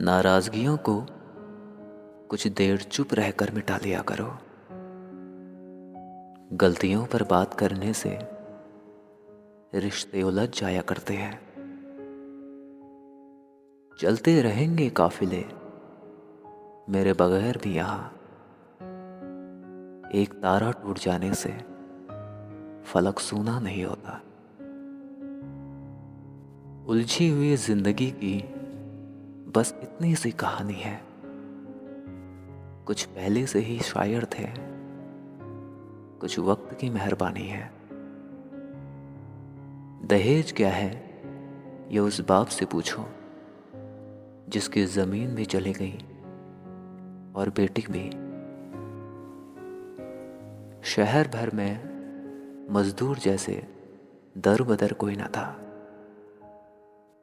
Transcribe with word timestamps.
नाराजगियों 0.00 0.76
को 0.76 1.06
कुछ 2.28 2.46
देर 2.48 2.82
चुप 2.82 3.14
रहकर 3.14 3.50
मिटा 3.50 3.76
लिया 3.76 4.00
करो। 4.00 4.38
गलतियों 6.52 7.06
पर 7.06 7.22
बात 7.22 7.54
करने 7.54 7.92
से 7.92 8.18
रिश्ते 9.74 10.22
उलझ 10.22 10.48
जाया 10.60 10.82
करते 10.82 11.14
हैं। 11.14 11.40
चलते 13.98 14.42
रहेंगे 14.42 14.90
काफिले, 14.90 15.44
मेरे 16.88 17.12
बगैर 17.12 17.58
भी 17.62 17.74
यहाँ। 17.74 18.12
एक 20.14 20.40
तारा 20.42 20.70
टूट 20.70 20.98
जाने 20.98 21.34
से 21.34 21.52
फलक 22.84 23.18
सूना 23.18 23.60
नहीं 23.60 23.84
होता। 23.84 24.20
उलझी 26.88 27.28
हुई 27.28 27.56
ज़िंदगी 27.56 28.10
की 28.10 28.59
बस 29.56 29.74
इतनी 29.82 30.14
सी 30.14 30.30
कहानी 30.30 30.72
है। 30.72 31.02
कुछ 32.86 33.04
पहले 33.04 33.46
से 33.46 33.58
ही 33.58 33.80
शायर 33.80 34.24
थे। 34.24 34.46
कुछ 36.18 36.38
वक्त 36.38 36.74
की 36.80 36.90
मेहरबानी 36.90 37.42
है। 37.42 37.72
दहेज 40.06 40.52
क्या 40.52 40.70
है? 40.70 41.22
ये 41.92 41.98
उस 41.98 42.20
बाप 42.20 42.46
से 42.46 42.64
पूछो, 42.64 43.06
जिसकी 44.48 44.84
ज़मीन 44.84 45.34
भी 45.34 45.44
चली 45.44 45.72
गई 45.72 45.98
और 47.36 47.50
बेटी 47.50 47.84
भी। 47.90 48.10
शहर 50.82 51.28
भर 51.28 51.50
में 51.54 51.90
मजदूर 52.70 53.18
जैसे 53.18 53.68
दर 54.38 54.62
बदर 54.62 54.92
कोई 54.92 55.16
ना 55.16 55.26
था, 55.26 55.58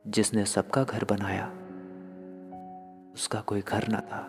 जिसने 0.07 0.45
सबका 0.45 0.83
घर 0.83 1.05
बनाया। 1.09 1.53
उसका 3.17 3.41
कोई 3.41 3.61
घर 3.61 3.87
ना 3.87 3.99
था। 3.99 4.21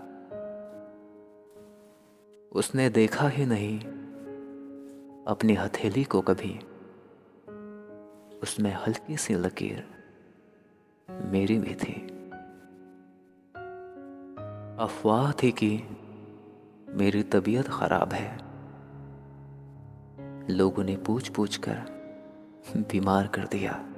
उसने 2.53 2.91
देखा 2.91 3.29
ही 3.29 3.47
नहीं, 3.47 3.81
अपनी 5.27 5.55
हथेली 5.55 6.05
को 6.05 6.21
कभी। 6.21 6.59
उसमें 8.43 8.73
हल्की 8.73 9.17
सी 9.17 9.35
लकीर 9.35 9.87
मेरी 11.11 11.59
भी 11.59 11.75
थी। 11.75 12.09
अफवाह 14.85 15.33
थी 15.33 15.53
कि 15.53 15.85
मेरी 16.89 17.23
तबीयत 17.23 17.69
खराब 17.69 18.13
है। 18.13 18.39
लोगों 20.51 20.85
ने 20.85 20.97
पूछ 20.97 21.29
पूछ 21.29 21.57
कर 21.57 21.77
बीमार 22.77 23.27
कर 23.27 23.47
दिया। 23.47 23.95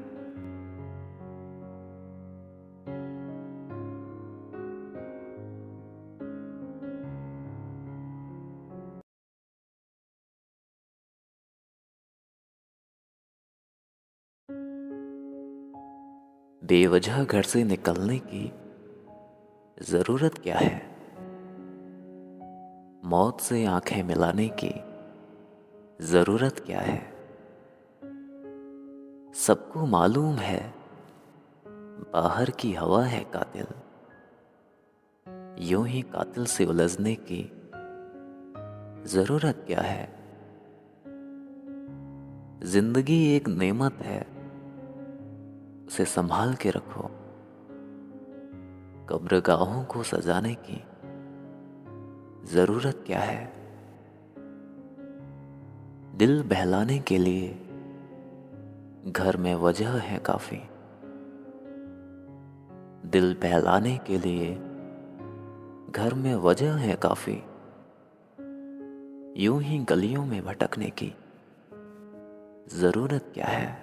बेवजह 16.71 17.25
घर 17.25 17.43
से 17.43 17.65
निकलने 17.65 18.19
की 18.19 18.53
ज़रूरत 19.83 20.39
क्या 20.39 20.59
है? 20.59 20.97
मौत 23.05 23.41
से 23.41 23.65
आँखें 23.65 24.03
मिलाने 24.03 24.49
की 24.49 24.73
ज़रूरत 26.07 26.59
क्या 26.59 26.81
है? 26.81 27.13
सबको 29.35 29.87
मालूम 29.87 30.35
है, 30.35 30.75
बाहर 32.13 32.51
की 32.51 32.75
हवा 32.75 33.05
है 33.05 33.25
कातिल। 33.25 33.67
यूँ 35.59 35.89
ही 35.89 36.03
कातिल 36.03 36.45
से 36.45 36.67
उलझने 36.67 37.15
की 37.15 37.53
ज़रूरत 39.09 39.65
क्या 39.67 39.81
है? 39.81 40.13
ज़िंदगी 42.63 43.37
एक 43.37 43.49
नेमत 43.49 43.93
है 43.93 44.30
उसे 45.91 46.05
संभाल 46.05 46.55
के 46.55 46.71
रखो। 46.71 47.03
कब्रगाहों 49.09 49.85
को 49.85 50.03
सजाने 50.03 50.55
की 50.55 50.85
ज़रूरत 52.47 53.05
क्या 53.07 53.21
है? 53.21 53.53
दिल 56.17 56.43
बहलाने 56.43 56.99
के 56.99 57.19
लिए 57.19 57.49
घर 59.13 59.37
में 59.37 59.55
वजह 59.55 59.91
है 59.91 60.19
काफ़ी। 60.19 60.61
दिल 63.09 63.35
बहलाने 63.35 63.99
के 63.99 64.19
लिए 64.19 64.55
घर 65.91 66.15
में 66.15 66.35
वजह 66.35 66.75
है 66.75 66.97
काफ़ी। 66.97 67.43
यूँ 69.45 69.63
ही 69.63 69.79
गलियों 69.79 70.27
में 70.27 70.45
भटकने 70.45 70.91
की 70.91 71.15
ज़रूरत 72.69 73.31
क्या 73.35 73.47
है? 73.47 73.80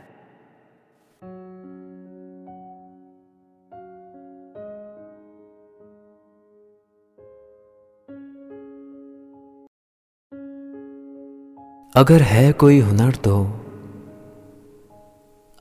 अगर 11.97 12.21
है 12.21 12.51
कोई 12.53 12.79
हुनर 12.79 13.15
तो 13.15 13.35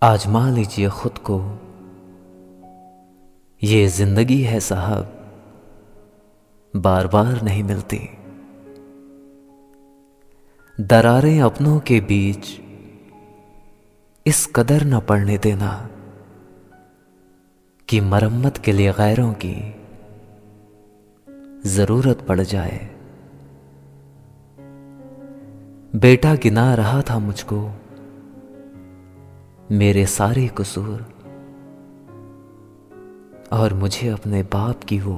आजमा 0.03 0.51
लीजिए 0.51 0.89
खुद 0.89 1.19
को। 1.19 1.37
ये 3.63 3.87
ज़िंदगी 3.89 4.43
है 4.43 4.61
साहब 4.61 5.13
बार 6.77 7.07
बार 7.07 7.43
नहीं 7.43 7.63
मिलती। 7.63 7.99
दरारें 10.81 11.41
अपनों 11.41 11.81
के 11.81 12.01
बीच 12.01 12.61
इस 14.27 14.47
कदर 14.57 14.85
न 14.85 15.01
पड़ने 15.01 15.39
देना 15.39 15.89
कि 17.89 18.01
मरम्मत 18.01 18.57
के 18.57 18.73
लिए 18.73 18.93
गैरों 18.93 19.33
की 19.33 19.57
ज़रूरत 21.69 22.27
पड़ 22.29 22.41
जाए। 22.41 22.96
बेटा 25.97 26.34
गिना 26.34 26.75
रहा 26.75 27.03
था 27.03 27.19
मुझको। 27.19 27.73
मेरे 29.71 30.07
सारे 30.07 30.49
कसूर 30.49 31.01
और 33.53 33.75
मुझे 33.75 34.09
अपने 34.09 34.43
बाप 34.43 34.83
की 34.84 34.99
वो 35.01 35.17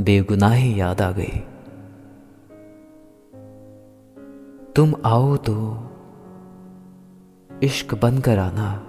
बेगुनाही 0.00 0.80
याद 0.80 1.02
आ 1.02 1.10
गई। 1.10 1.40
तुम 4.76 4.94
आओ 5.04 5.36
तो 5.36 5.56
इश्क 7.62 7.94
बनकर 7.94 8.38
आना, 8.38 8.86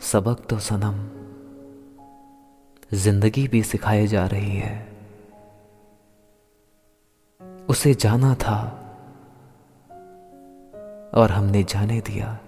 सबक 0.00 0.46
तो 0.50 0.58
सनम, 0.58 1.08
ज़िंदगी 2.94 3.48
भी 3.48 3.62
सिखाई 3.62 4.06
जा 4.06 4.26
रही 4.26 4.56
है। 4.56 4.89
उसे 7.70 7.94
जाना 7.94 8.34
था 8.34 8.60
और 11.14 11.30
हमने 11.30 11.62
जाने 11.62 12.00
दिया। 12.00 12.38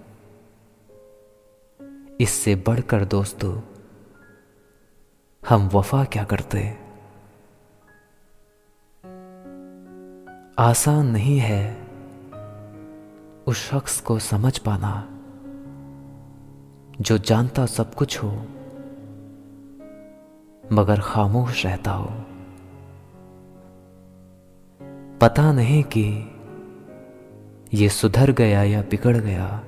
इससे 2.21 2.55
बढ़कर 2.55 3.05
दोस्तों, 3.05 3.61
हम 5.49 5.69
वफा 5.73 6.03
क्या 6.05 6.23
करते? 6.23 6.77
आसान 10.59 11.07
नहीं 11.07 11.39
है 11.39 11.87
उस 13.47 13.69
शख्स 13.69 14.01
को 14.01 14.19
समझ 14.19 14.57
पाना 14.57 15.07
जो 17.01 17.17
जानता 17.17 17.65
सब 17.65 17.93
कुछ 17.93 18.23
हो, 18.23 18.31
मगर 20.71 21.01
खामोश 21.01 21.65
रहता 21.65 21.91
हो। 21.91 22.25
पता 25.23 25.51
नहीं 25.51 25.83
कि 25.83 26.03
ये 27.73 27.89
सुधर 27.89 28.31
गया 28.31 28.63
या 28.63 28.81
बिगड़ 28.81 29.17
गया, 29.17 29.63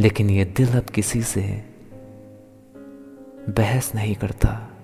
लेकिन 0.00 0.30
ये 0.30 0.44
दिल 0.44 0.68
अब 0.68 0.84
किसी 0.84 1.22
से 1.22 1.42
बहस 3.48 3.94
नहीं 3.94 4.14
करता। 4.14 4.77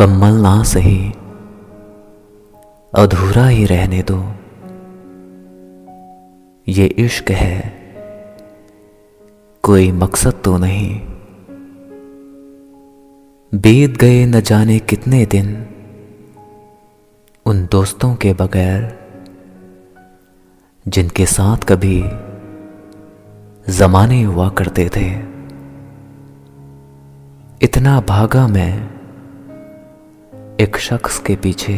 मुकम्मल 0.00 0.32
ना 0.32 0.62
सही। 0.62 1.12
अधूरा 2.94 3.46
ही 3.46 3.64
रहने 3.64 4.04
दो। 4.10 4.32
ये 6.68 6.86
इश्क 6.86 7.30
है। 7.30 7.74
कोई 9.62 9.92
मकसद 9.92 10.34
तो 10.44 10.58
नहीं। 10.58 11.00
बीत 13.54 13.96
गए 13.96 14.26
न 14.26 14.40
जाने 14.40 14.78
कितने 14.78 15.26
दिन। 15.26 15.66
उन 17.46 17.68
दोस्तों 17.72 18.14
के 18.14 18.32
बगैर, 18.32 18.98
जिनके 20.88 21.26
साथ 21.26 21.56
कभी 21.56 22.04
जमाने 23.72 24.22
हुआ 24.22 24.48
करते 24.48 24.90
थे। 24.96 25.10
इतना 27.62 28.00
भागा 28.00 28.46
मैं 28.46 28.97
एक 30.60 30.76
शख्स 30.76 31.18
के 31.18 31.34
पीछे 31.36 31.74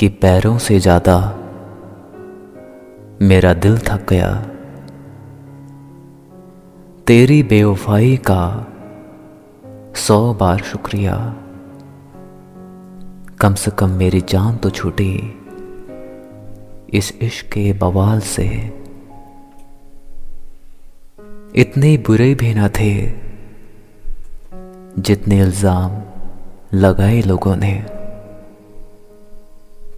कि 0.00 0.08
पैरों 0.22 0.56
से 0.58 0.78
ज़्यादा 0.78 1.16
मेरा 3.22 3.52
दिल 3.54 3.76
थक 3.78 4.06
गया। 4.08 4.30
तेरी 7.06 7.42
बेवफाई 7.42 8.16
का 8.30 8.46
सौ 9.96 10.18
बार 10.34 10.62
शुक्रिया। 10.62 11.16
कम 13.40 13.54
से 13.54 13.70
कम 13.70 13.90
मेरी 13.98 14.20
जान 14.28 14.56
तो 14.56 14.70
छूटी 14.70 15.12
इस 16.94 17.12
इश्क 17.22 17.52
के 17.52 17.72
बवाल 17.72 18.20
से। 18.30 18.48
इतने 21.60 21.96
बुरे 21.98 22.34
भी 22.34 22.54
ना 22.54 22.68
थे 22.80 22.92
जितने 24.98 25.42
इल्ज़ाम 25.42 26.02
लगाए 26.76 27.20
लोगों 27.22 27.56
ने। 27.56 27.72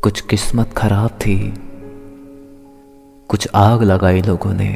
कुछ 0.02 0.20
किस्मत 0.20 0.72
खराब 0.72 1.10
थी, 1.10 1.36
कुछ 3.28 3.48
आग 3.54 3.82
लगाई 3.82 4.22
लोगों 4.22 4.52
ने। 4.52 4.70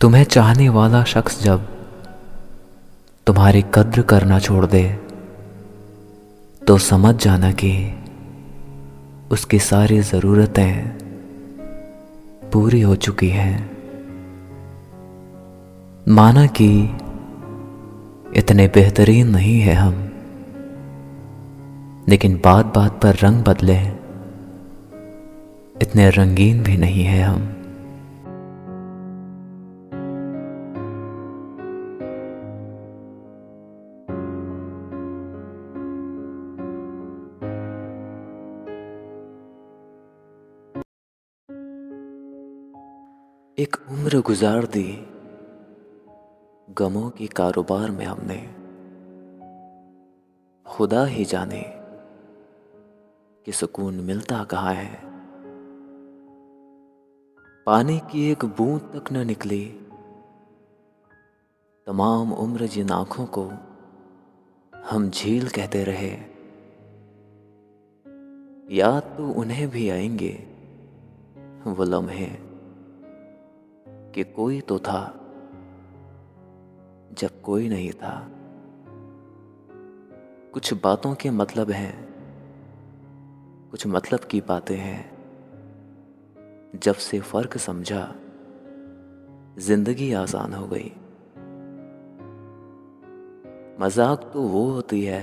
तुम्हें 0.00 0.24
चाहने 0.24 0.68
वाला 0.68 1.04
शख्स 1.04 1.42
जब 1.42 1.68
तुम्हारी 3.26 3.64
कद्र 3.74 4.02
करना 4.02 4.38
छोड़ 4.38 4.64
दे 4.66 4.84
तो 6.62 6.78
समझ 6.78 7.14
जाना 7.14 7.52
कि 7.52 7.72
उसकी 9.30 9.58
सारी 9.58 10.00
ज़रूरतें 10.00 10.72
पूरी 12.50 12.80
हो 12.80 12.94
चुकी 12.96 13.28
हैं। 13.28 13.56
माना 16.08 16.46
कि 16.46 16.68
इतने 18.36 18.68
बेहतरीन 18.68 19.28
नहीं 19.28 19.60
है 19.60 19.74
हम। 19.74 19.94
लेकिन 22.08 22.40
बात 22.44 22.66
बात 22.66 22.92
पर 23.02 23.14
रंग 23.14 23.44
बदले 23.44 23.78
इतने 25.82 26.10
रंगीन 26.10 26.62
भी 26.62 26.76
नहीं 26.76 27.04
है 27.04 27.22
हम। 27.22 27.52
एक 43.58 43.76
उम्र 43.90 44.20
गुजार 44.20 44.64
दी। 44.64 45.15
गमों 46.78 47.10
के 47.10 47.26
कारोबार 47.26 47.90
में 47.90 48.04
हमने 48.06 48.36
खुदा 50.66 51.04
ही 51.04 51.24
जाने 51.24 51.62
कि 53.44 53.52
सुकून 53.52 53.94
मिलता 53.94 54.44
कहाँ 54.44 54.74
है। 54.74 55.00
पानी 57.66 57.98
की 57.98 58.30
एक 58.30 58.44
बूंद 58.44 58.80
तक 58.80 59.12
न 59.12 59.26
निकली। 59.26 59.64
तमाम 61.86 62.32
उम्र 62.32 62.66
जिन 62.66 62.90
आँखों 62.90 63.26
को 63.26 63.52
हम 64.86 65.10
झील 65.10 65.48
कहते 65.48 65.84
रहे, 65.84 66.12
याद 68.76 69.02
तो 69.02 69.32
उन्हें 69.32 69.68
भी 69.68 69.90
आएँगे, 69.90 70.32
वो 71.66 71.84
लम्हे 71.84 72.38
कि 74.14 74.24
कोई 74.24 74.60
तो 74.60 74.78
था। 74.78 75.25
जब 77.18 77.40
कोई 77.42 77.68
नहीं 77.68 77.92
था। 77.92 78.28
कुछ 80.54 80.74
बातों 80.74 81.14
के 81.14 81.30
मतलब 81.30 81.70
हैं, 81.70 82.08
कुछ 83.70 83.86
मतलब 83.86 84.20
की 84.20 84.40
बातें 84.40 84.76
हैं। 84.76 85.16
जब 86.78 86.94
से 86.94 87.20
फ़र्क 87.20 87.56
समझा, 87.58 88.14
ज़िंदगी 89.58 90.12
आसान 90.12 90.54
हो 90.54 90.66
गई। 90.66 90.92
मज़ाक 93.80 94.30
तो 94.34 94.42
वो 94.42 94.70
होती 94.70 95.04
है, 95.04 95.22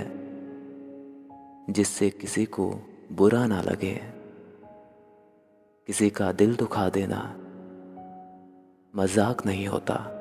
जिससे 1.70 2.10
किसी 2.10 2.44
को 2.44 2.80
बुरा 3.12 3.46
ना 3.46 3.60
लगे, 3.62 3.94
किसी 5.88 6.10
का 6.10 6.32
दिल 6.32 6.56
दुखा 6.56 6.88
देना 6.88 7.22
मज़ाक 8.94 9.46
नहीं 9.46 9.66
होता। 9.68 10.20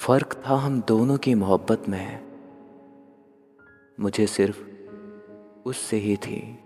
फ़र्क 0.00 0.42
था 0.46 0.54
हम 0.54 0.82
दोनों 0.82 1.16
की 1.18 1.34
मोहब्बत 1.34 1.88
में। 1.88 2.24
मुझे 4.00 4.26
सिर्फ़ 4.26 4.60
उससे 5.68 5.96
ही 5.96 6.16
थी 6.16 6.58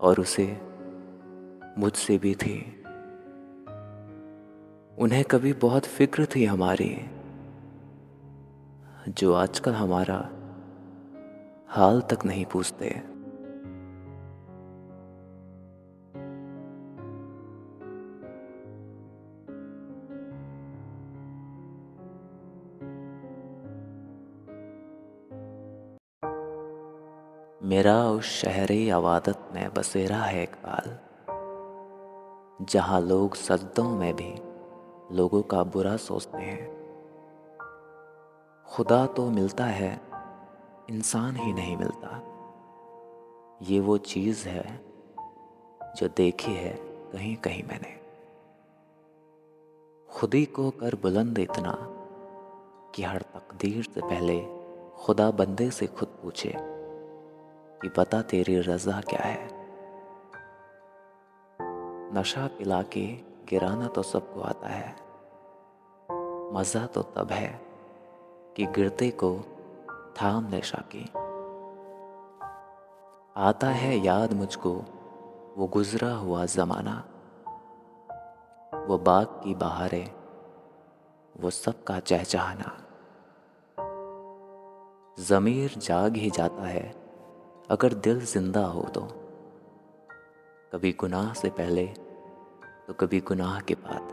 और 0.00 0.20
उसे 0.20 0.60
मुझसे 1.78 2.18
भी 2.18 2.34
थी। 2.34 2.82
उन्हें 4.98 5.24
कभी 5.24 5.52
बहुत 5.52 5.84
फ़िक्र 5.84 6.26
थी 6.36 6.44
हमारी, 6.44 7.00
जो 9.08 9.32
आजकल 9.32 9.72
हमारा 9.72 10.30
हाल 11.68 12.00
तक 12.00 12.24
नहीं 12.24 12.44
पूछते। 12.44 13.09
मेरा 27.70 28.10
उस 28.10 28.24
शहरी 28.24 28.90
आवादत 28.90 29.48
में 29.54 29.74
बसेरा 29.74 30.16
है 30.16 30.42
एक 30.42 30.52
बाल, 30.66 30.98
जहाँ 32.64 33.00
लोग 33.00 33.34
सजदों 33.34 33.90
में 33.90 34.16
भी 34.16 34.34
लोगों 35.16 35.42
का 35.42 35.62
बुरा 35.62 35.96
सोचते 35.96 36.38
हैं। 36.38 36.68
खुदा 38.66 39.06
तो 39.06 39.30
मिलता 39.30 39.64
है, 39.64 40.00
इंसान 40.90 41.36
ही 41.36 41.52
नहीं 41.52 41.76
मिलता। 41.76 42.22
ये 43.62 43.80
वो 43.80 43.98
चीज़ 43.98 44.48
है, 44.48 44.80
जो 45.96 46.08
देखी 46.08 46.52
है 46.52 46.74
कहीं 47.12 47.36
कहीं 47.36 47.62
मैंने। 47.62 48.00
खुदी 50.12 50.44
को 50.44 50.70
कर 50.70 50.94
बुलंद 50.94 51.38
इतना 51.38 51.76
कि 52.94 53.02
हर 53.02 53.22
तकदीर 53.22 53.82
से 53.82 54.00
पहले 54.00 54.46
खुदा 54.96 55.30
बंदे 55.30 55.70
से 55.70 55.86
खुद 55.86 56.08
पूछे। 56.08 56.69
कि 57.82 57.88
बता 57.88 58.22
तेरी 58.22 58.60
रजा 58.60 59.00
क्या 59.00 59.20
है। 59.20 59.48
नशा 62.14 62.46
पिला 62.46 62.82
के 62.82 63.06
गिराना 63.48 63.88
तो 63.88 64.02
सबको 64.02 64.40
आता 64.40 64.68
है। 64.68 64.94
मज़ा 66.52 66.86
तो 66.86 67.02
तब 67.02 67.30
है 67.30 67.60
कि 68.56 68.66
गिरते 68.66 69.10
को 69.10 69.40
थाम 70.22 70.50
नशा 70.54 70.82
की 70.96 71.04
आता 73.36 73.66
है 73.66 73.98
याद 73.98 74.32
मुझको, 74.32 74.72
वो 75.56 75.66
गुजरा 75.66 76.12
हुआ 76.14 76.44
ज़माना। 76.44 77.04
वो 78.86 78.98
बाग 78.98 79.26
की 79.26 79.54
बहारें, 79.54 80.10
वो 81.40 81.50
सबका 81.50 82.00
चहचहाना। 82.00 82.76
ज़मीर 85.22 85.74
जाग 85.76 86.16
ही 86.16 86.30
जाता 86.30 86.62
है 86.62 87.09
अगर 87.70 87.94
दिल 87.94 88.20
ज़िंदा 88.20 88.64
हो 88.66 88.82
तो। 88.84 89.00
कभी 90.72 90.92
गुनाह 90.92 91.32
से 91.32 91.48
पहले 91.50 91.86
तो 92.86 92.94
कभी 92.94 93.20
गुनाह 93.20 93.60
के 93.60 93.74
बाद। 93.74 94.08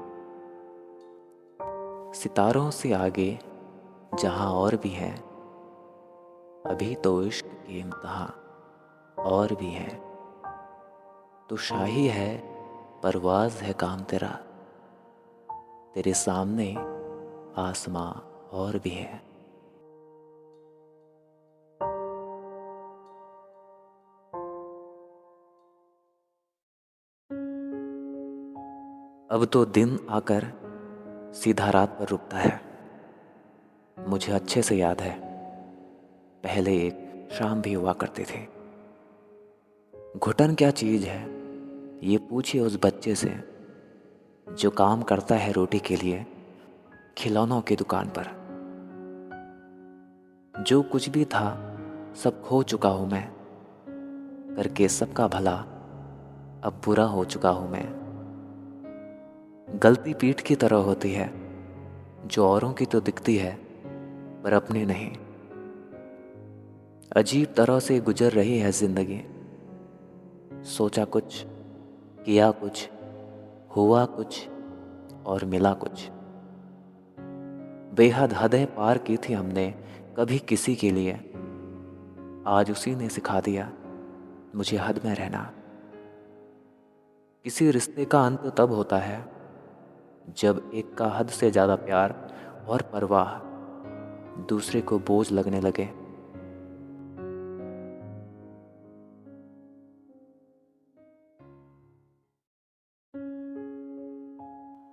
सितारों 2.15 2.69
से 2.71 2.91
आगे 2.93 3.39
जहाँ 4.19 4.51
और 4.53 4.75
भी 4.75 4.89
हैं, 4.89 5.15
अभी 6.65 6.93
तो 6.95 7.21
इश्क 7.23 7.45
के 7.45 7.79
इम्तहा 7.79 8.25
और 9.19 9.53
भी 9.55 9.69
हैं। 9.69 9.97
तो 11.49 11.57
शाही 11.57 12.07
है, 12.07 12.37
परवाज 13.03 13.53
है 13.53 13.73
काम 13.73 14.03
तेरा, 14.03 14.29
तेरे 15.95 16.13
सामने 16.13 16.73
आसमां 17.61 18.11
और 18.57 18.77
भी 18.77 18.89
है। 18.89 19.21
अब 29.31 29.45
तो 29.45 29.65
दिन 29.65 29.99
आकर 30.09 30.45
सीधा 31.35 31.69
रात 31.69 31.89
पर 31.99 32.07
रुकता 32.07 32.37
है। 32.37 32.61
मुझे 33.99 34.33
अच्छे 34.33 34.61
से 34.61 34.75
याद 34.75 35.01
है। 35.01 35.19
पहले 36.43 36.77
एक 36.77 37.27
शाम 37.31 37.61
भी 37.61 37.73
हुआ 37.73 37.93
करते 37.93 38.23
थे। 38.23 38.47
घुटन 40.19 40.55
क्या 40.55 40.71
चीज़ 40.71 41.05
है? 41.05 41.29
ये 42.09 42.17
पूछिए 42.17 42.61
उस 42.61 42.79
बच्चे 42.83 43.15
से, 43.15 43.43
जो 44.49 44.69
काम 44.69 45.01
करता 45.01 45.35
है 45.35 45.51
रोटी 45.51 45.79
के 45.79 45.95
लिए 45.95 46.25
खिलौनों 47.17 47.61
की 47.61 47.75
दुकान 47.75 48.11
पर। 48.19 48.25
जो 50.63 50.81
कुछ 50.81 51.09
भी 51.09 51.25
था, 51.25 51.77
सब 52.15 52.43
खो 52.43 52.63
चुका 52.63 52.89
हूँ 52.89 53.09
मैं। 53.09 53.31
करके 54.55 54.87
सबका 54.87 55.27
भला 55.27 55.57
अब 56.63 56.81
बुरा 56.85 57.05
हो 57.05 57.25
चुका 57.25 57.49
हूँ 57.49 57.71
मैं। 57.71 58.06
गलती 59.75 60.13
पीठ 60.13 60.41
की 60.41 60.55
तरह 60.55 60.75
होती 60.75 61.11
है। 61.11 61.33
जो 62.25 62.47
औरों 62.47 62.73
की 62.73 62.85
तो 62.85 62.99
दिखती 62.99 63.37
है, 63.37 63.57
पर 64.43 64.53
अपनी 64.53 64.85
नहीं। 64.85 65.11
अजीब 67.15 67.53
तरह 67.57 67.79
से 67.79 67.99
गुजर 67.99 68.31
रही 68.31 68.59
है 68.59 68.71
ज़िंदगी। 68.71 69.21
सोचा 70.63 71.05
कुछ, 71.05 71.45
किया 72.25 72.51
कुछ, 72.51 72.89
हुआ 73.75 74.05
कुछ, 74.05 74.47
और 75.25 75.45
मिला 75.45 75.73
कुछ। 75.73 76.09
बेहद 77.95 78.33
हदें 78.33 78.75
पार 78.75 78.97
की 78.97 79.17
थी 79.17 79.33
हमने 79.33 79.75
कभी 80.17 80.39
किसी 80.39 80.75
के 80.75 80.91
लिए। 80.91 81.13
आज 82.47 82.71
उसी 82.71 82.95
ने 82.95 83.09
सिखा 83.09 83.41
दिया, 83.41 83.71
मुझे 84.55 84.77
हद 84.77 85.01
में 85.05 85.15
रहना। 85.15 85.53
किसी 87.43 87.71
रिश्ते 87.71 88.05
का 88.05 88.25
अंत 88.25 88.55
तब 88.57 88.71
होता 88.71 88.97
है 88.97 89.36
जब 90.27 90.71
एक 90.73 90.93
का 90.95 91.07
हद 91.07 91.27
से 91.29 91.51
ज़्यादा 91.51 91.75
प्यार 91.75 92.13
और 92.67 92.81
परवाह 92.81 93.35
दूसरे 94.47 94.81
को 94.81 94.99
बोझ 94.99 95.31
लगने 95.31 95.61
लगे। 95.61 95.89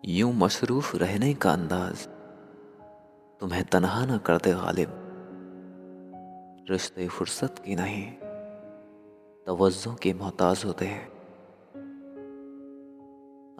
यूँ 0.08 0.32
मशरूफ 0.34 0.94
रहने 0.96 1.32
का 1.34 1.52
अंदाज 1.52 2.06
तुम्हें 3.40 3.64
तनहा 3.64 4.04
न 4.06 4.18
कर 4.18 4.36
दे 4.36 4.52
गालिब। 4.52 4.90
रिश्ते 6.70 7.08
फुर्सत 7.08 7.58
की 7.58 7.76
नहीं, 7.76 8.04
तवज्जो 9.46 9.94
के 9.94 10.12
मोहताज 10.12 10.64
होते 10.64 10.86
हैं। 10.86 11.08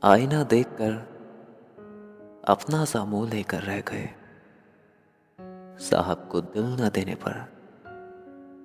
आईना 0.02 0.42
देखकर 0.44 1.13
अपना 2.48 2.84
सा 2.84 3.04
मुँह 3.04 3.30
लेकर 3.30 3.62
रह 3.62 3.80
गए। 3.80 4.10
साहब 5.84 6.28
को 6.32 6.40
दिल 6.40 6.64
न 6.64 6.90
देने 6.94 7.14
पर 7.14 7.52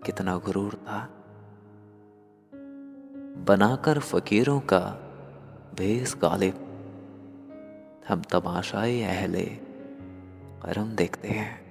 कितना 0.06 0.38
गुरूर 0.38 0.74
था। 0.74 1.10
बनाकर 3.46 4.00
फकीरों 4.00 4.60
का 4.60 4.80
भेस 5.78 6.16
गालिब 6.22 6.54
हम 8.08 8.22
तमाशाए 8.22 9.02
अहले 9.02 9.46
करम 10.66 10.96
देखते 10.96 11.28
हैं। 11.28 11.62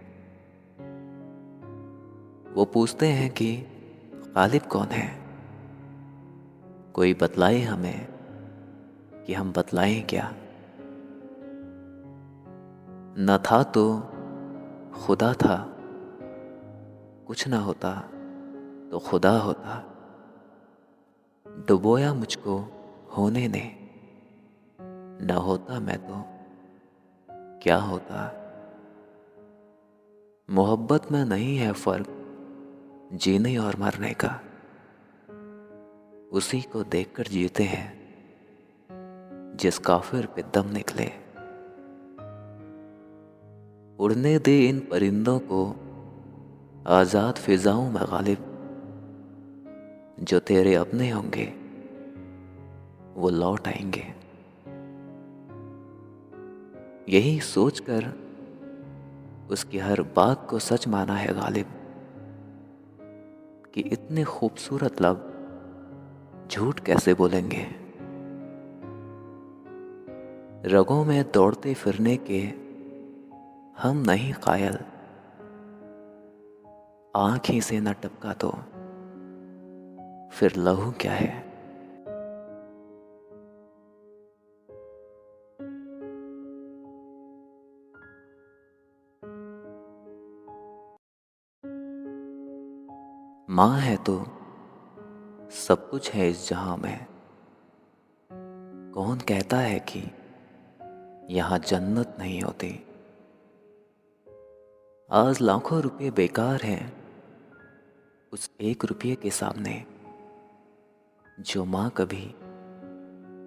वो 2.55 2.65
पूछते 2.65 3.07
हैं 3.07 3.31
कि, 3.31 3.57
गालिब 4.15 4.62
कौन 4.62 4.87
है? 4.87 5.23
कोई 6.95 7.15
बतलाए 7.15 7.61
हमें 7.61 8.09
कि 9.27 9.35
हम 9.35 9.53
बतलाएँ 9.53 10.03
क्या? 10.03 10.35
न 13.21 13.39
था 13.39 13.63
तो 13.63 14.01
खुदा 14.95 15.33
था। 15.33 15.77
कुछ 17.27 17.49
ना 17.49 17.59
होता 17.59 18.01
तो 18.91 18.99
खुदा 18.99 19.39
होता। 19.39 19.97
डुबोया 21.49 22.15
मुझको 22.15 22.59
होने 23.17 23.49
ने। 23.49 23.91
न 25.27 25.31
होता 25.31 25.81
मैं 25.81 25.99
तो 25.99 26.25
क्या 27.63 27.77
होता। 27.77 28.33
मोहब्बत 30.51 31.13
में 31.13 31.25
नहीं 31.25 31.57
है 31.57 31.73
फ़र्क 31.73 32.07
जीने 33.13 33.57
और 33.57 33.77
मरने 33.77 34.15
का। 34.25 34.41
उसी 36.33 36.63
को 36.63 36.85
देखकर 36.85 37.23
जीते 37.23 37.63
हैं, 37.63 38.15
जिस 39.57 39.79
काफिर 39.79 40.27
पे 40.27 40.43
दम 40.43 40.69
निकले। 40.69 41.28
उड़ने 43.99 44.38
दे 44.38 44.69
इन 44.69 44.81
परिंदों 44.81 45.38
को। 45.38 45.76
आज़ाद 46.87 47.35
फिजाओं 47.35 47.90
में 47.90 48.02
गालिब, 48.02 48.38
जो 50.21 50.38
तेरे 50.38 50.75
अपने 50.75 51.11
होंगे, 51.11 51.45
वो 53.14 53.31
लौट 53.31 53.69
आएँगे। 53.69 54.05
यही 57.09 57.40
सोचकर 57.40 58.12
उसकी 59.50 59.78
हर 59.78 60.02
बात 60.02 60.47
को 60.50 60.59
सच 60.59 60.88
माना 60.88 61.14
है 61.14 61.35
गालिब, 61.35 61.67
कि 63.75 63.81
इतने 63.81 64.25
खूबसूरत 64.25 65.02
लब 65.02 65.26
झूठ 66.50 66.81
कैसे 66.81 67.14
बोलेंगे? 67.14 67.67
रगों 70.64 71.05
में 71.05 71.25
दौड़ते 71.35 71.75
फिरने 71.75 72.17
के 72.17 72.68
हम 73.79 73.97
नहीं 73.97 74.33
कायल। 74.33 74.79
आँख 77.17 77.51
ही 77.51 77.61
से 77.61 77.81
न 77.81 77.93
टपका 77.93 78.33
तो 78.33 78.51
फिर 80.33 80.57
लहू 80.57 80.93
क्या 80.93 81.13
है? 81.13 81.49
माँ 93.51 93.79
है 93.79 93.97
तो 93.97 94.25
सब 95.51 95.89
कुछ 95.91 96.11
है 96.11 96.31
इस 96.31 96.49
जहाँ 96.49 96.77
में। 96.77 97.07
कौन 98.95 99.19
कहता 99.19 99.57
है 99.57 99.87
कि 99.89 100.11
यहाँ 101.35 101.59
जन्नत 101.59 102.17
नहीं 102.19 102.43
होती? 102.43 102.88
आज 105.11 105.41
लाखों 105.41 105.83
रुपए 105.83 106.11
बेकार 106.11 106.62
हैं 106.62 106.93
उस 108.33 108.50
एक 108.61 108.85
रुपये 108.85 109.15
के 109.15 109.31
सामने, 109.31 109.85
जो 111.41 111.65
माँ 111.65 111.91
कभी 111.91 112.35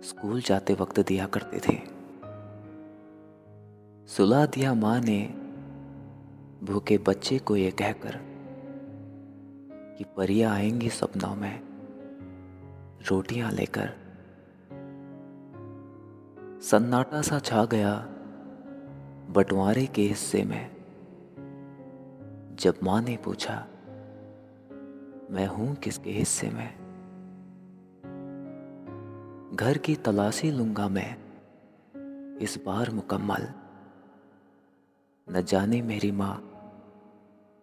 स्कूल 0.08 0.42
जाते 0.42 0.74
वक्त 0.74 1.00
दिया 1.00 1.26
करते 1.26 1.60
थे। 1.60 1.78
सुला 4.08 4.46
दिया 4.46 4.74
माँ 4.74 5.00
ने 5.00 5.28
भूखे 6.64 6.98
बच्चे 6.98 7.40
को 7.40 7.56
ये 7.56 7.72
कहकर 7.72 8.20
कि 9.98 10.04
परियाँ 10.18 10.54
आएँगी 10.54 10.90
सपनों 10.90 11.36
में, 11.36 11.60
रोटियाँ 13.10 13.52
लेकर। 13.52 13.90
सन्नाटा 16.62 17.22
सा 17.22 17.40
छा 17.40 17.66
गया 17.66 18.06
बंटवारे 19.30 19.86
के 19.86 20.02
हिस्से 20.02 20.44
में। 20.44 20.81
जब 22.62 22.76
माँ 22.84 23.02
ने 23.02 23.18
पूछा, 23.18 23.68
मैं 25.30 25.48
हूँ 25.48 25.76
किसके 25.76 26.10
हिस्से 26.10 26.50
में? 26.50 26.70
घर 29.56 29.78
की 29.78 29.96
तलाशी 29.96 30.52
लूँगा 30.52 30.88
मैं, 30.88 31.18
इस 32.38 32.60
बार 32.66 32.92
मुकम्मल। 32.92 33.48
न 35.32 35.42
जाने 35.42 35.82
मेरी 35.82 36.12
माँ, 36.12 36.36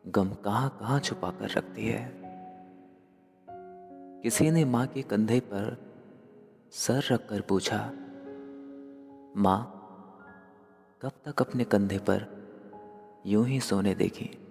गम 0.09 0.29
कहाँ 0.29 0.79
कहाँ 0.81 1.01
छुपा 1.01 1.31
कर 1.31 1.51
रखती 1.51 1.87
है? 1.87 2.23
किसी 4.23 4.51
ने 4.51 4.65
माँ 4.65 4.87
के 4.87 5.03
कंधे 5.03 5.41
पर 5.41 5.93
सर 6.73 7.03
रखकर 7.13 7.41
पूछा, 7.41 7.93
माँ, 9.37 9.65
कब 11.03 11.13
तक 11.25 11.43
अपने 11.43 11.65
कंधे 11.65 11.99
पर 11.99 12.27
यूँ 13.27 13.47
ही 13.47 13.61
सोने 13.61 13.95
देगी 13.95 14.48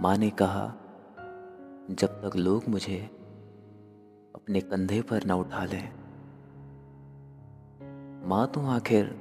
माँ 0.00 0.16
ने 0.16 0.30
कहा, 0.30 0.66
जब 1.90 2.08
तक 2.08 2.36
लोग 2.36 2.68
मुझे 2.68 2.98
अपने 4.34 4.60
कंधे 4.60 5.02
पर 5.02 5.24
न 5.24 5.30
उठा 5.30 5.64
लें, 5.64 5.92
माँ 8.28 8.46
तो 8.46 8.66
आखिर 8.66 9.14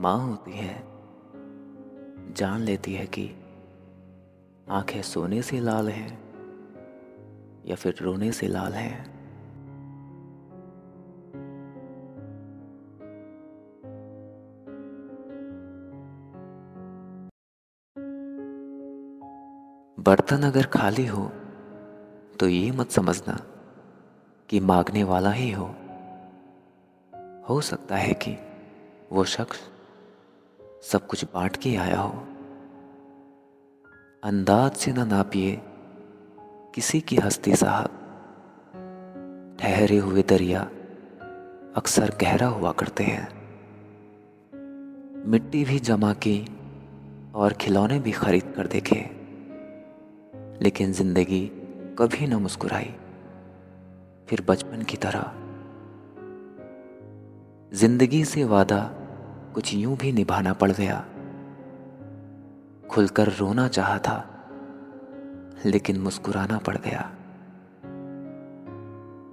माँ 0.00 0.16
होती 0.18 0.52
है, 0.52 0.82
जान 2.34 2.60
लेती 2.60 2.94
है 2.94 3.06
कि 3.06 3.30
आँखें 4.68 5.02
सोने 5.02 5.42
से 5.42 5.60
लाल 5.60 5.88
हैं 5.88 6.18
या 7.66 7.76
फिर 7.76 7.94
रोने 8.02 8.32
से 8.32 8.48
लाल 8.48 8.72
हैं। 8.72 9.19
बर्तन 20.00 20.42
अगर 20.42 20.66
खाली 20.66 21.06
हो 21.06 21.32
तो 22.40 22.48
ये 22.48 22.70
मत 22.70 22.90
समझना 22.90 23.40
कि 24.48 24.60
मांगने 24.60 25.04
वाला 25.04 25.30
ही 25.30 25.50
हो। 25.50 25.74
हो 27.48 27.60
सकता 27.60 27.96
है 27.96 28.14
कि 28.14 28.36
वो 29.12 29.24
शख्स 29.24 29.60
सब 30.92 31.06
कुछ 31.06 31.24
बांट 31.24 31.56
के 31.56 31.76
आया 31.76 32.00
हो। 32.00 32.26
अंदाज 34.24 34.72
से 34.72 34.92
ना 34.92 35.04
नापिए 35.04 35.62
किसी 36.74 37.00
की 37.00 37.16
हस्ती 37.16 37.56
साहब। 37.56 37.88
ठहरे 39.60 39.98
हुए 39.98 40.22
दरिया 40.22 40.60
अक्सर 41.76 42.16
गहरा 42.20 42.46
हुआ 42.46 42.72
करते 42.72 43.04
हैं। 43.04 43.28
मिट्टी 45.26 45.64
भी 45.64 45.78
जमा 45.78 46.12
की 46.12 46.56
और 47.34 47.52
खिलौने 47.52 47.98
भी 47.98 48.12
खरीद 48.12 48.52
कर 48.56 48.66
देखे। 48.66 49.19
लेकिन 50.62 50.92
ज़िंदगी 50.92 51.50
कभी 51.98 52.26
न 52.26 52.34
मुस्कुराई। 52.34 52.94
फिर 54.28 54.44
बचपन 54.48 54.82
की 54.82 54.96
तरह। 54.96 55.32
ज़िंदगी 57.76 58.24
से 58.24 58.44
वादा 58.44 58.90
कुछ 59.54 59.74
यूँ 59.74 59.96
भी 59.96 60.12
निभाना 60.12 60.52
पड़ 60.52 60.70
गया। 60.72 61.04
खुलकर 62.90 63.28
रोना 63.28 63.68
चाहा 63.68 63.98
था, 63.98 64.18
लेकिन 65.66 66.00
मुस्कुराना 66.00 66.58
पड़ 66.58 66.76
गया। 66.76 67.10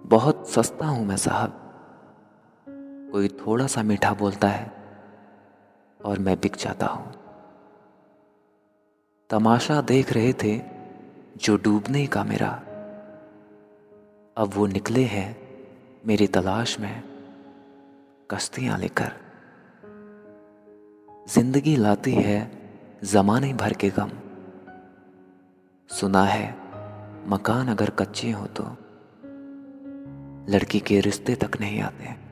बहुत 0.06 0.48
सस्ता 0.50 0.86
हूँ 0.86 1.06
मैं, 1.06 1.18
साहब। 1.18 1.64
कोई 3.12 3.28
थोड़ा 3.28 3.68
सा 3.68 3.84
मीठा 3.84 4.14
बोलता 4.14 4.48
है 4.48 4.72
और 6.06 6.20
मैं 6.20 6.40
बिक 6.40 6.56
जाता 6.56 6.86
हूँ। 6.86 7.12
तमाशा 9.30 9.82
देख 9.82 10.14
रहे 10.14 10.34
थे 10.34 10.77
जो 11.38 11.56
डूबने 11.58 12.06
का 12.08 12.24
मेरा। 12.24 12.50
अब 14.38 14.52
वो 14.56 14.66
निकले 14.66 15.04
हैं 15.04 15.38
मेरी 16.08 16.28
तलाश 16.28 16.80
में 16.80 17.04
कश्तियाँ 18.30 18.78
लेकर। 18.78 19.12
ज़िंदगी 21.30 21.76
लाती 21.76 22.14
है 22.14 22.40
जमाने 23.04 23.54
भर 23.54 23.74
के 23.74 23.90
गम। 23.90 24.12
सुना 25.90 26.24
है 26.24 26.50
मकान 27.28 27.68
अगर 27.68 27.90
कच्चे 27.90 28.32
हो 28.32 28.46
तो 28.60 28.64
लड़की 30.54 30.80
के 30.80 31.00
रिश्ते 31.00 31.36
तक 31.36 31.60
नहीं 31.60 31.82
आते। 31.82 32.27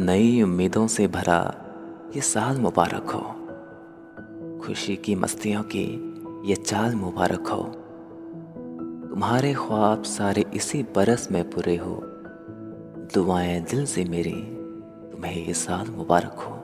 नई 0.00 0.42
उम्मीदों 0.42 0.86
से 0.86 1.06
भरा 1.06 1.54
ये 2.16 2.20
साल 2.20 2.60
मुबारक 2.60 3.10
हो। 3.10 3.36
खुशी 4.62 4.96
की 4.96 5.14
मस्तियों 5.14 5.62
की 5.62 6.14
ये 6.44 6.56
चाल 6.56 6.94
मुबारक 6.94 7.48
हो। 7.48 7.62
तुम्हारे 9.08 9.54
ख्वाब 9.54 10.02
सारे 10.02 10.44
इसी 10.54 10.82
बरस 10.82 11.28
में 11.30 11.50
पूरे 11.50 11.76
हो। 11.76 12.00
दुआएँ 13.14 13.60
दिल 13.60 13.86
से 13.86 14.04
मेरी, 14.04 14.42
तुम्हें 15.12 15.46
ये 15.46 15.54
साल 15.54 15.86
मुबारक 15.86 16.32
हो। 16.32 16.62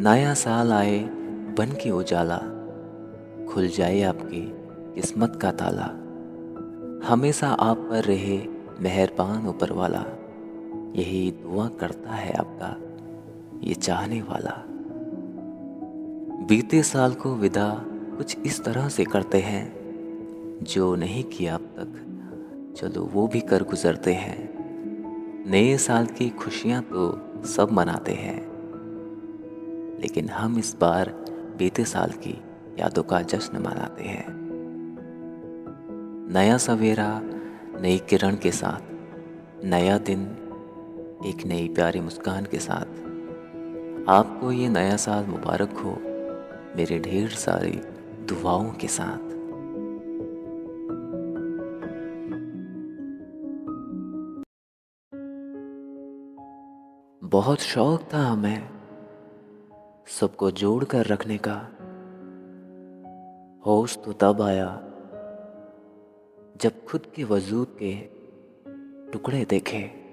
नया 0.00 0.34
साल 0.34 0.72
आए 0.72 0.98
बन 1.58 1.76
के 1.82 1.90
उजाला, 1.90 2.38
खुल 3.48 3.68
जाए 3.68 4.02
आपकी 4.02 4.52
किस्मत 4.94 5.38
का 5.42 5.52
ताला। 5.52 5.86
हमेशा 7.08 7.48
आप 7.48 7.76
पर 7.76 8.04
रहे 8.04 8.46
मेहरबान 8.80 9.46
ऊपर 9.46 9.72
वाला। 9.72 10.04
यही 10.94 11.30
दुआ 11.30 11.68
करता 11.68 12.10
है 12.10 12.32
आपका, 12.32 12.76
ये 13.68 13.74
चाहने 13.74 14.20
वाला। 14.22 14.62
बीते 16.48 16.82
साल 16.82 17.14
को 17.14 17.34
विदा 17.34 17.68
कुछ 18.16 18.36
इस 18.38 18.64
तरह 18.64 18.88
से 18.88 19.04
करते 19.04 19.40
हैं, 19.40 19.64
जो 20.62 20.94
नहीं 20.94 21.24
किया 21.24 21.54
अब 21.54 21.60
तक, 21.60 22.00
चलो 22.76 23.02
वो 23.04 23.26
भी 23.26 23.40
कर 23.40 23.62
गुजरते 23.62 24.14
हैं। 24.14 24.38
नए 25.50 25.76
साल 25.78 26.06
की 26.06 26.28
खुशियाँ 26.30 26.82
तो 26.82 27.46
सब 27.46 27.72
मनाते 27.72 28.12
हैं, 28.12 28.38
लेकिन 30.00 30.28
हम 30.28 30.58
इस 30.58 30.76
बार 30.80 31.10
बीते 31.58 31.84
साल 31.84 32.10
की 32.10 32.38
यादों 32.78 33.02
का 33.02 33.20
जश्न 33.22 33.58
मनाते 33.58 34.04
हैं। 34.04 34.26
नया 36.32 36.56
सवेरा, 36.58 37.20
नई 37.80 37.98
किरण 37.98 38.36
के 38.36 38.50
साथ, 38.52 38.92
नया 39.64 39.98
दिन 39.98 40.24
एक 41.26 41.46
नई 41.46 41.68
प्यारी 41.68 42.00
मुस्कान 42.00 42.44
के 42.44 42.58
साथ। 42.58 43.04
आपको 44.08 44.52
ये 44.52 44.68
नया 44.68 44.96
साल 44.96 45.24
मुबारक 45.26 45.70
हो, 45.70 45.92
मेरे 46.76 46.98
ढेर 46.98 47.28
सारी 47.28 47.80
दुआओं 48.24 48.70
के 48.72 48.88
साथ। 48.88 49.34
बहुत 57.24 57.60
शौक 57.60 58.02
था 58.14 58.18
हमें 58.18 58.68
सबको 60.06 60.50
जोड़ 60.50 60.84
कर 60.84 61.06
रखने 61.06 61.38
का। 61.48 61.68
होश 63.66 63.98
तो 64.04 64.12
तब 64.12 64.42
आया 64.42 64.82
जब 66.60 66.84
खुद 66.84 67.06
के 67.16 67.24
वजूद 67.24 67.76
के 67.82 67.94
टुकड़े 69.12 69.44
देखे। 69.44 70.03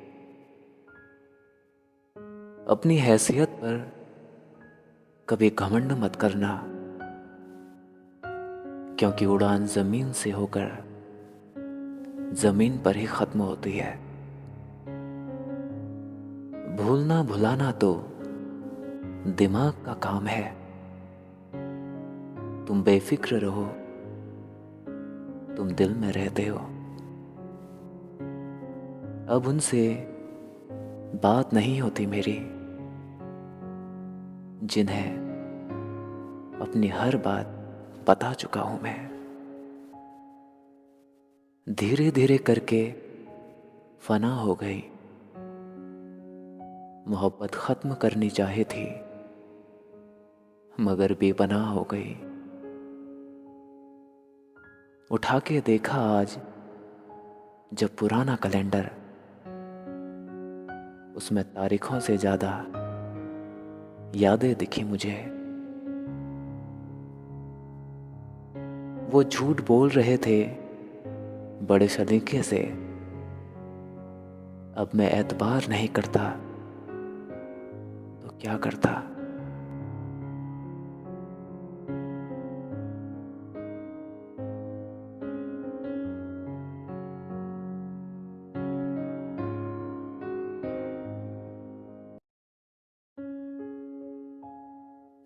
अपनी 2.67 2.97
हैसियत 2.97 3.49
पर 3.49 3.91
कभी 5.29 5.49
घमंड 5.49 5.91
मत 5.91 6.15
करना, 6.15 6.63
क्योंकि 8.95 9.25
उड़ान 9.25 9.65
ज़मीन 9.65 10.11
से 10.11 10.31
होकर 10.31 10.67
ज़मीन 12.33 12.77
पर 12.77 12.95
ही 12.95 13.05
खत्म 13.05 13.39
होती 13.39 13.71
है। 13.77 13.95
भूलना 16.75 17.23
भुलाना 17.23 17.71
तो 17.71 17.93
दिमाग 19.27 19.73
का 19.85 19.93
काम 19.93 20.25
है। 20.25 20.51
तुम 22.65 22.83
बेफिक्र 22.83 23.35
रहो, 23.35 23.65
तुम 25.55 25.71
दिल 25.71 25.95
में 25.95 26.11
रहते 26.11 26.45
हो। 26.47 26.57
अब 29.35 29.43
उनसे 29.47 30.10
बात 31.15 31.53
नहीं 31.53 31.81
होती 31.81 32.05
मेरी, 32.05 32.37
जिन्हें 34.67 35.09
अपनी 36.61 36.87
हर 36.87 37.17
बात 37.17 37.47
बता 38.09 38.33
चुका 38.33 38.61
हूँ 38.61 38.81
मैं। 38.81 38.99
धीरे 41.69 42.11
धीरे 42.11 42.37
करके 42.37 42.93
फना 43.99 44.33
हो 44.35 44.55
गई। 44.55 44.83
मोहब्बत 47.07 47.55
ख़त्म 47.55 47.93
करनी 47.93 48.29
चाहे 48.29 48.63
थी, 48.63 48.85
मगर 50.81 51.13
बेपनाह 51.13 51.69
हो 51.69 51.87
गई। 51.93 52.15
उठा 55.11 55.39
के 55.39 55.61
देखा 55.61 55.97
आज, 55.97 56.37
जब 57.73 57.95
पुराना 57.95 58.35
कैलेंडर 58.35 58.89
उसमें 61.15 61.43
तारीखों 61.43 61.99
से 61.99 62.17
ज़्यादा 62.17 62.49
यादें 64.15 64.53
दिखी 64.55 64.83
मुझे। 64.83 65.15
वो 69.11 69.23
झूठ 69.23 69.61
बोल 69.67 69.89
रहे 69.89 70.17
थे 70.17 70.43
बड़े 71.67 71.87
सलीके 71.87 72.41
से। 72.43 72.61
अब 74.77 74.89
मैं 74.95 75.11
एतबार 75.11 75.67
नहीं 75.69 75.87
करता 75.87 76.29
तो 78.21 78.37
क्या 78.41 78.57
करता? 78.57 78.91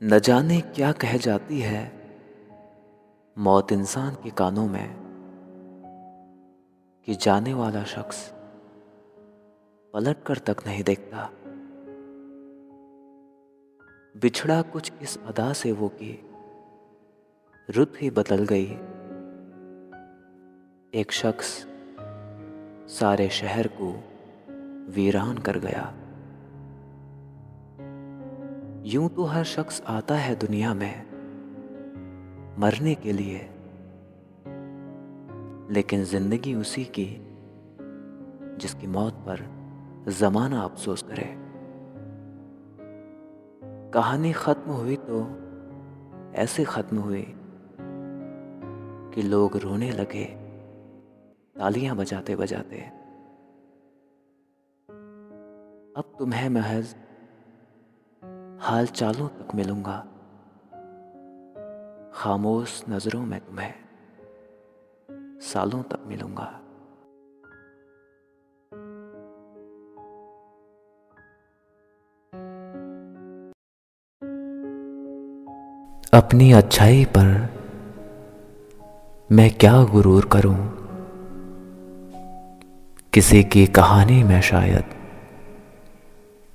न 0.08 0.20
जाने 0.20 0.62
क्या 0.62 0.92
कह 0.92 1.18
जाती 1.18 1.60
है 1.60 1.92
मौत 3.38 3.72
इंसान 3.72 4.16
के 4.16 4.30
कानों 4.30 4.68
में 4.68 4.96
कि 7.06 7.16
जाने 7.16 7.54
वाला 7.54 7.84
शख्स 7.84 8.34
पलट 9.94 10.24
कर 10.24 10.38
तक 10.38 10.58
नहीं 10.68 10.84
देखता। 10.84 11.30
बिछड़ा 14.22 14.62
कुछ 14.62 14.92
इस 15.02 15.18
अदा 15.26 15.54
से 15.54 15.72
वो 15.72 15.88
कि 15.88 16.30
रुत 17.70 17.94
ही 18.02 18.10
बदल 18.10 18.46
गई। 18.46 18.66
एक 21.00 21.12
शख्स 21.12 21.68
सारे 23.00 23.30
शहर 23.30 23.70
को 23.82 24.04
वीरान 24.92 25.38
कर 25.38 25.60
गया। 25.60 26.05
यूँ 28.86 29.08
तो 29.10 29.24
हर 29.24 29.44
शख्स 29.44 29.82
आता 29.88 30.16
है 30.16 30.36
दुनिया 30.36 30.74
में, 30.74 31.06
मरने 32.60 32.96
के 32.96 33.12
लिए। 33.12 33.38
लेकिन 35.74 36.04
ज़िंदगी 36.04 36.54
उसी 36.56 36.84
की, 36.86 37.06
जिसकी 38.58 38.88
मौत 38.88 39.14
पर 39.14 39.42
जमाना 40.12 40.62
अफसोस 40.62 41.04
करे। 41.04 41.26
कहानी 43.92 44.34
खत्म 44.34 44.72
हुई 44.72 44.96
तो 44.96 45.22
ऐसे 46.36 46.64
खत्म 46.64 46.98
हुई 46.98 47.26
कि 49.16 49.22
लोग 49.22 49.58
रोने 49.58 49.92
लगे, 49.92 50.26
तालियाँ 51.56 51.96
बजाते 51.96 52.36
बजाते 52.36 52.82
अब 55.96 56.16
तुम्हें 56.20 56.50
महज 56.50 56.96
हाल 58.60 58.88
चालों 58.88 59.28
तक 59.28 59.56
मिलूँगा। 59.56 60.06
खामोश 62.14 62.84
नज़रों 62.90 63.26
में 63.26 63.40
तुम्हें 63.40 63.74
सालों 65.42 65.84
तक 65.84 66.00
मिलूँगा। 66.08 66.62
अपनी 76.20 76.52
अच्छाई 76.52 77.06
पर 77.06 77.50
मैं 79.32 79.54
क्या 79.54 79.84
गुरूर 79.84 80.26
करूँ? 80.26 80.72
किसी 83.14 83.44
की 83.44 83.68
कहानी 83.68 84.24
में 84.24 84.42
शायद 84.42 84.84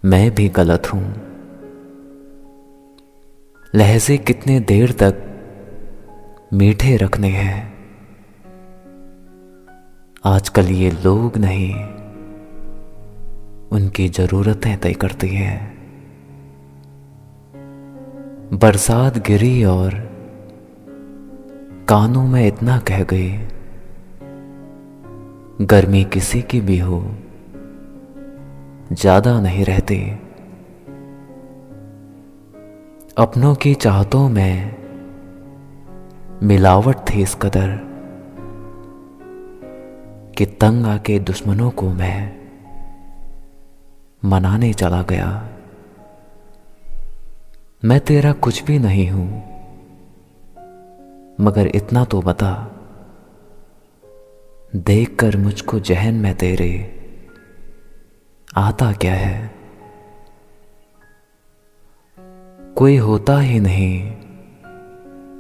मैं 0.05 0.35
भी 0.35 0.49
गलत 0.49 0.83
हूँ। 0.95 1.30
लहजे 3.75 4.17
कितने 4.19 4.59
देर 4.61 4.93
तक 4.93 5.19
मीठे 6.53 6.97
रखने 6.97 7.29
हैं। 7.29 7.59
आजकल 10.25 10.67
ये 10.67 10.91
लोग 11.05 11.37
नहीं, 11.37 11.75
उनकी 13.71 14.09
जरूरतें 14.09 14.77
तय 14.79 14.93
करती 14.93 15.29
हैं। 15.29 15.59
बरसात 18.55 19.19
गिरी 19.27 19.65
और 19.65 19.95
कानों 21.89 22.27
में 22.27 22.47
इतना 22.47 22.79
कह 22.89 23.03
गई 23.05 23.31
गर्मी 25.67 26.03
किसी 26.05 26.43
की 26.43 26.61
भी 26.61 26.79
हो, 26.79 27.01
ज़्यादा 28.93 29.41
नहीं 29.41 29.65
रहती। 29.65 30.01
अपनों 33.21 33.55
की 33.55 33.75
चाहतों 33.75 34.29
में 34.29 34.77
मिलावट 36.43 36.97
थी 36.97 37.23
इस 37.23 37.35
कदर 37.35 37.77
कि 40.39 40.47
तंग 40.47 40.87
आके 40.87 41.19
दुश्मनों 41.19 41.71
को 41.71 41.89
मैं 41.93 42.41
मनाने 44.25 44.73
चला 44.73 45.03
गया। 45.03 45.49
मैं 47.85 48.01
तेरा 48.01 48.33
कुछ 48.33 48.63
भी 48.65 48.79
नहीं 48.79 49.11
हूँ, 49.11 49.29
मगर 51.41 51.67
इतना 51.67 52.05
तो 52.05 52.23
बता। 52.23 52.71
देख 54.77 55.17
कर 55.17 55.37
मुझको 55.37 55.81
जहन 55.81 56.15
में 56.15 56.35
तेरे 56.35 56.99
आता 58.57 58.93
क्या 58.93 59.15
है? 59.15 59.60
कोई 62.81 62.97
होता 62.97 63.39
ही 63.39 63.61
नहीं 63.61 64.13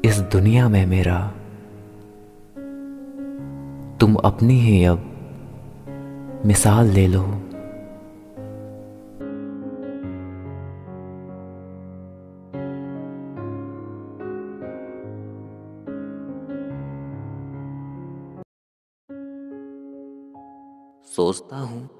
इस 0.05 0.18
दुनिया 0.18 0.68
में 0.68 0.87
मेरा। 0.87 1.29
तुम 4.00 4.14
अपनी 4.14 4.55
ही 4.55 4.85
अब 4.85 6.42
मिसाल 6.46 6.87
ले 6.87 7.07
लो। 7.07 7.22
सोचता 21.07 21.57
हूँ 21.57 21.90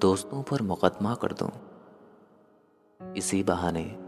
दोस्तों 0.00 0.42
पर 0.42 0.62
मुकदमा 0.62 1.14
कर 1.14 1.32
दूँ। 1.32 1.50
इसी 3.16 3.42
बहाने 3.42 4.03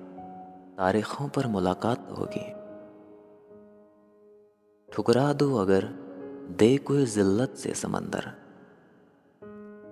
तारीखों 0.79 1.29
पर 1.29 1.47
मुलाकात 1.47 2.09
होगी। 2.19 2.47
ठुकरा 4.89 5.33
दो 5.33 5.57
अगर 5.57 5.85
दे 6.59 6.77
कोई 6.79 7.07
जिल्लत 7.07 7.55
से 7.55 7.75
समंदर। 7.75 8.27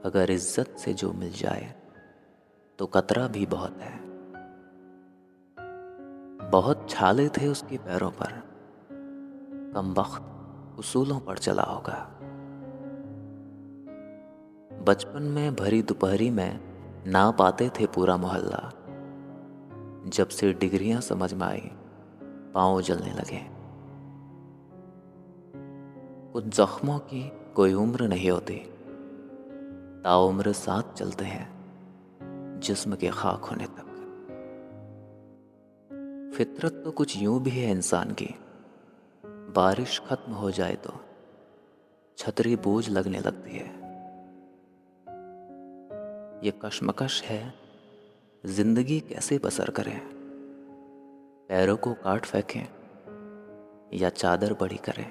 अगर 0.04 0.30
इज़्ज़त 0.30 0.76
से 0.78 0.94
जो 0.94 1.12
मिल 1.12 1.32
जाए 1.32 1.74
तो 2.78 2.86
कतरा 2.86 3.26
भी 3.28 3.46
बहुत 3.46 3.78
है। 3.80 3.94
बहुत 6.50 6.86
छाले 6.90 7.28
थे 7.28 7.48
उसके 7.48 7.78
पैरों 7.78 8.10
पर। 8.10 8.32
कम 9.74 9.94
वक्त 9.94 10.78
उसूलों 10.78 11.20
पर 11.20 11.38
चला 11.38 11.62
होगा। 11.62 11.98
बचपन 14.84 15.22
में 15.22 15.54
भरी 15.54 15.82
दोपहरी 15.82 16.30
में 16.30 16.60
ना 17.06 17.30
पाते 17.30 17.70
थे 17.70 17.86
पूरा 17.86 18.16
मोहल्ला। 18.16 18.70
जब 20.06 20.28
से 20.28 20.52
डिग्रियाँ 20.52 21.00
समझ 21.00 21.34
में 21.34 21.46
आई, 21.46 21.70
पाँव 22.54 22.82
जलने 22.82 23.12
लगे। 23.12 23.46
कुछ 26.32 26.44
जख्मों 26.44 26.98
की 26.98 27.32
कोई 27.54 27.74
उम्र 27.74 28.08
नहीं 28.08 28.30
होती। 28.30 28.54
ताउम्र 30.04 30.52
साथ 30.52 30.94
चलते 30.94 31.24
हैं, 31.24 31.48
जिस्म 32.60 32.96
के 32.96 33.08
खाक 33.08 33.44
होने 33.44 33.66
तक। 33.66 33.90
फितरत 36.36 36.82
तो 36.84 36.90
कुछ 36.90 37.16
यूँ 37.16 37.42
भी 37.42 37.50
है 37.50 37.70
इंसान 37.70 38.10
की। 38.10 38.34
बारिश 39.26 40.02
खत्म 40.08 40.32
हो 40.32 40.50
जाए 40.50 40.74
तो 40.74 40.92
छतरी 42.18 42.56
बोझ 42.56 42.88
लगने 42.88 43.18
लगती 43.18 43.50
है। 43.50 43.84
ये 46.46 46.52
कशमकश 46.64 47.22
है 47.22 47.63
ज़िंदगी 48.46 49.00
कैसे 49.00 49.38
बसर 49.38 49.70
करें? 49.70 50.00
पैरों 51.48 51.76
को 51.76 51.94
काट 51.94 52.26
फेंकें 52.26 52.68
या 53.94 54.08
चादर 54.08 54.52
बड़ी 54.52 54.76
करें? 54.76 55.10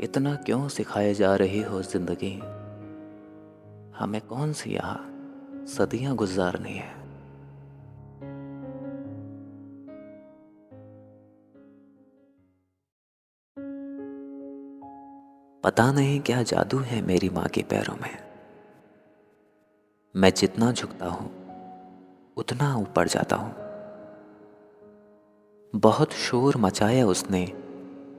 इतना 0.00 0.34
क्यों 0.34 0.68
सिखाए 0.68 1.14
जा 1.14 1.36
रही 1.36 1.62
हो 1.62 1.82
ज़िंदगी? 1.82 2.38
हमें 3.98 4.20
कौन 4.20 4.52
सी 4.52 4.70
यहाँ 4.70 4.98
सदियाँ 5.66 6.14
गुजारनी 6.16 6.72
है? 6.72 6.94
पता 15.62 15.92
नहीं 15.92 16.20
क्या 16.20 16.42
जादू 16.42 16.78
है 16.78 17.02
मेरी 17.02 17.28
माँ 17.28 17.46
के 17.46 17.62
पैरों 17.62 17.96
में। 18.02 18.27
मैं 20.14 20.30
जितना 20.34 20.70
झुकता 20.72 21.06
हूँ, 21.06 21.26
उतना 22.36 22.74
ऊपर 22.76 23.08
जाता 23.08 23.36
हूँ। 23.36 23.54
बहुत 25.74 26.12
शोर 26.12 26.56
मचाया 26.56 27.06
उसने 27.06 27.44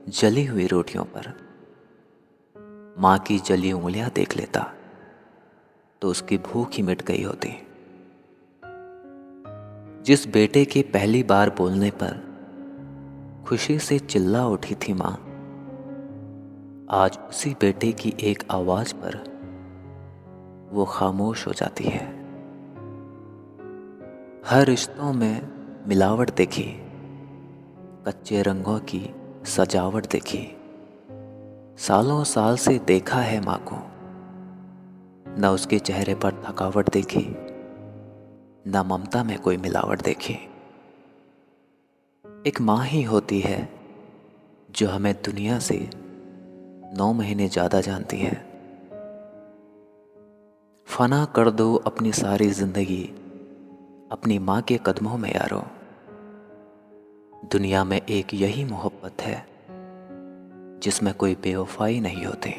जली 0.08 0.44
हुई 0.44 0.66
रोटियों 0.66 1.04
पर। 1.04 1.26
माँ 2.98 3.18
की 3.18 3.38
जली 3.38 3.72
उंगलियाँ 3.72 4.10
देख 4.10 4.36
लेता 4.36 4.62
तो 6.02 6.08
उसकी 6.08 6.38
भूख 6.38 6.72
ही 6.72 6.82
मिट 6.82 7.02
गई 7.02 7.22
होती। 7.22 7.48
जिस 10.02 10.26
बेटे 10.28 10.64
के 10.64 10.82
पहली 10.82 11.22
बार 11.22 11.50
बोलने 11.50 11.90
पर 11.90 12.14
खुशी 13.46 13.78
से 13.78 13.98
चिल्ला 13.98 14.46
उठी 14.46 14.74
थी 14.74 14.92
माँ, 14.92 15.12
आज 16.92 17.18
उसी 17.28 17.54
बेटे 17.60 17.92
की 17.92 18.14
एक 18.22 18.44
आवाज़ 18.50 18.94
पर 18.94 19.29
वो 20.72 20.84
खामोश 20.84 21.46
हो 21.46 21.52
जाती 21.52 21.84
है। 21.84 22.06
हर 24.46 24.64
रिश्तों 24.66 25.12
में 25.12 25.42
मिलावट 25.88 26.34
देखी, 26.34 26.80
कच्चे 28.06 28.42
रंगों 28.42 28.78
की 28.78 29.14
सजावट 29.46 30.06
देखी। 30.06 30.56
सालों 31.78 32.24
साल 32.24 32.56
से 32.56 32.78
देखा 32.78 33.20
है 33.20 33.40
माँ 33.40 33.58
को। 33.58 33.76
न 35.40 35.46
उसके 35.46 35.78
चेहरे 35.78 36.14
पर 36.14 36.32
थकावट 36.32 36.90
देखी, 36.90 37.26
न 38.68 38.82
ममता 38.86 39.24
में 39.24 39.38
कोई 39.38 39.56
मिलावट 39.56 40.02
देखी। 40.02 40.34
एक 42.46 42.60
माँ 42.60 42.84
ही 42.84 43.02
होती 43.02 43.40
है 43.40 43.68
जो 44.70 44.88
हमें 44.88 45.14
दुनिया 45.14 45.58
से 45.58 45.90
नौ 46.96 47.12
महीने 47.12 47.48
ज़्यादा 47.48 47.80
जानती 47.80 48.18
है। 48.18 48.49
फना 50.90 51.24
कर 51.24 51.50
दो 51.50 51.74
अपनी 51.76 52.12
सारी 52.12 52.48
ज़िंदगी, 52.50 53.02
अपनी 54.12 54.38
माँ 54.38 54.62
के 54.62 54.78
कदमों 54.86 55.18
में 55.18 55.28
यारो। 55.30 55.62
दुनिया 57.52 57.84
में 57.84 58.00
एक 58.00 58.34
यही 58.34 58.64
मोहब्बत 58.64 59.22
है, 59.22 59.46
जिसमें 60.82 61.14
कोई 61.14 61.34
बेवफाई 61.34 62.00
नहीं 62.00 62.24
होती। 62.24 62.50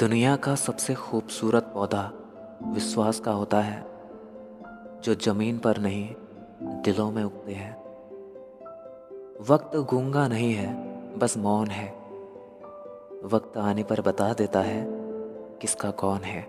दुनिया 0.00 0.36
का 0.36 0.54
सबसे 0.54 0.94
खूबसूरत 0.94 1.70
पौधा 1.74 2.10
विश्वास 2.66 3.20
का 3.20 3.32
होता 3.32 3.60
है, 3.60 3.80
जो 5.04 5.14
ज़मीन 5.14 5.58
पर 5.58 5.78
नहीं 5.78 6.14
दिलों 6.64 7.10
में 7.10 7.24
उगते 7.24 7.52
हैं। 7.52 7.84
वक्त 9.48 9.76
गूँगा 9.76 10.28
नहीं 10.28 10.54
है, 10.54 10.74
बस 11.18 11.36
मौन 11.36 11.66
है। 11.66 11.88
वक्त 13.24 13.56
आने 13.56 13.82
पर 13.82 14.00
बता 14.00 14.32
देता 14.32 14.60
है 14.60 14.86
किसका 15.58 15.90
कौन 15.90 16.18
है। 16.18 16.46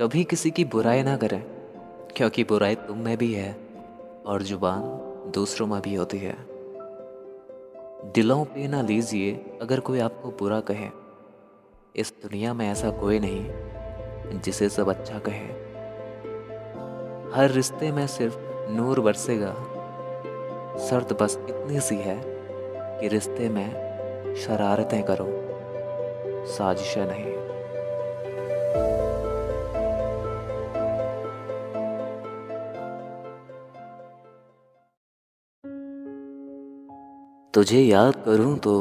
कभी 0.00 0.24
किसी 0.24 0.50
की 0.50 0.64
बुराई 0.64 1.02
ना 1.02 1.16
करें, 1.16 1.42
क्योंकि 2.16 2.44
बुराई 2.44 2.74
तुम 2.74 2.98
में 2.98 3.16
भी 3.16 3.34
है 3.34 3.56
और 4.26 4.42
ज़ुबान 4.42 4.80
दूसरों 5.34 5.66
में 5.66 5.82
भी 5.82 5.94
होती 5.94 6.18
है। 6.18 6.36
दिलों 8.12 8.44
पे 8.44 8.68
ना 8.68 8.82
लीजिए 8.82 9.58
अगर 9.62 9.80
कोई 9.80 10.00
आपको 10.00 10.30
बुरा 10.30 10.60
कहे। 10.60 10.88
इस 11.96 12.14
दुनिया 12.22 12.54
में 12.54 12.68
ऐसा 12.72 12.90
कोई 12.90 13.18
नहीं 13.18 13.48
जिसे 14.40 14.68
सब 14.68 14.88
अच्छा 14.88 15.18
कहे। 15.18 15.68
हर 17.36 17.50
रिश्ते 17.50 17.92
में 17.92 18.06
सिर्फ़ 18.06 18.47
नूर 18.70 19.00
बरसेगा। 19.00 19.52
शर्त 20.78 21.12
बस 21.22 21.36
इतनी 21.48 21.80
सी 21.80 21.96
है 21.96 22.20
कि 23.00 23.08
रिश्ते 23.08 23.48
में 23.48 24.34
शरारतें 24.36 25.02
करो, 25.02 25.26
साजिशें 26.46 27.06
नहीं। 27.06 27.36
तुझे 37.54 37.80
याद 37.80 38.16
करूँ 38.16 38.56
तो 38.58 38.74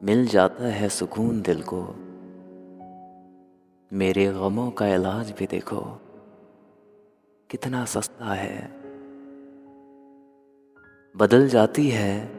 मिल 0.00 0.26
जाता 0.26 0.64
है 0.64 0.88
सुकून 0.88 1.42
दिल 1.42 1.62
को। 1.62 1.82
मेरे 3.90 4.26
गमों 4.32 4.70
का 4.70 4.86
इलाज 4.86 5.30
भी 5.30 5.46
देखो। 5.46 5.80
कितना 7.52 7.84
सस्ता 7.84 8.34
है। 8.34 8.70
बदल 11.16 11.48
जाती 11.48 11.90
है 11.90 12.30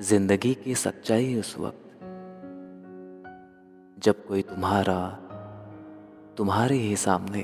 ज़िंदगी 0.00 0.54
की 0.54 0.74
सच्चाई 0.74 1.40
उस 1.40 1.58
वक्त, 1.58 2.00
जब 3.98 4.26
कोई 4.26 4.42
तुम्हारा, 4.42 5.10
तुम्हारे 6.36 6.74
ही 6.74 6.96
सामने 6.96 7.42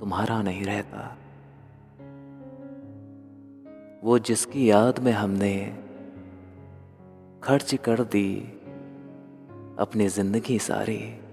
तुम्हारा 0.00 0.42
नहीं 0.42 0.64
रहता। 0.64 1.16
वो 4.04 4.18
जिसकी 4.18 4.70
याद 4.70 4.98
में 4.98 5.12
हमने 5.12 5.82
खर्च 7.42 7.74
कर 7.74 8.04
दी 8.04 8.38
अपनी 9.78 10.08
ज़िंदगी 10.08 10.58
सारी 10.58 11.25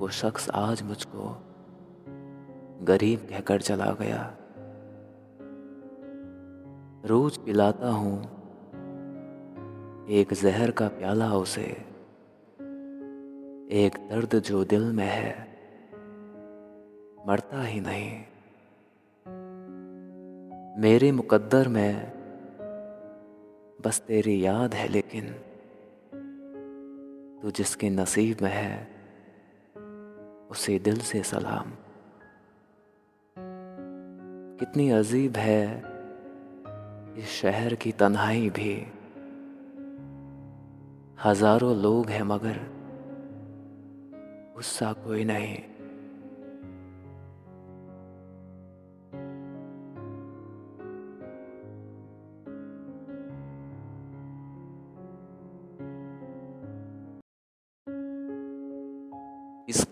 वो 0.00 0.08
शख्स 0.08 0.50
आज 0.50 0.82
मुझको 0.82 1.46
गरीब 2.84 3.26
कहकर 3.30 3.60
चला 3.60 3.90
गया। 3.92 4.36
रोज 7.06 7.36
पिलाता 7.36 7.88
हूँ, 7.88 8.22
एक 10.08 10.34
जहर 10.34 10.70
का 10.70 10.88
प्याला 10.88 11.32
उसे, 11.34 11.62
एक 13.70 13.98
दर्द 14.10 14.38
जो 14.40 14.64
दिल 14.64 14.92
में 14.92 15.06
है, 15.06 15.48
मरता 17.28 17.62
ही 17.62 17.80
नहीं। 17.80 18.10
मेरे 20.80 21.12
मुकद्दर 21.12 21.68
में 21.68 22.12
बस 23.84 24.00
तेरी 24.00 24.44
याद 24.44 24.74
है, 24.74 24.88
लेकिन 24.88 25.32
तू 27.42 27.50
जिसके 27.50 27.90
नसीब 27.90 28.36
में 28.42 28.50
है 28.50 28.89
उसे 30.50 30.78
दिल 30.78 30.98
से 30.98 31.22
सलाम। 31.22 31.72
कितनी 34.58 34.90
अजीब 34.90 35.36
है 35.36 35.82
इस 37.18 37.28
शहर 37.28 37.74
की 37.74 37.92
तन्हाई 37.92 38.50
भी। 38.50 38.86
हज़ारों 41.24 41.76
लोग 41.76 42.10
हैं 42.10 42.22
मगर 42.22 42.58
गुस्सा 44.54 44.92
कोई 44.92 45.24
नहीं। 45.24 45.58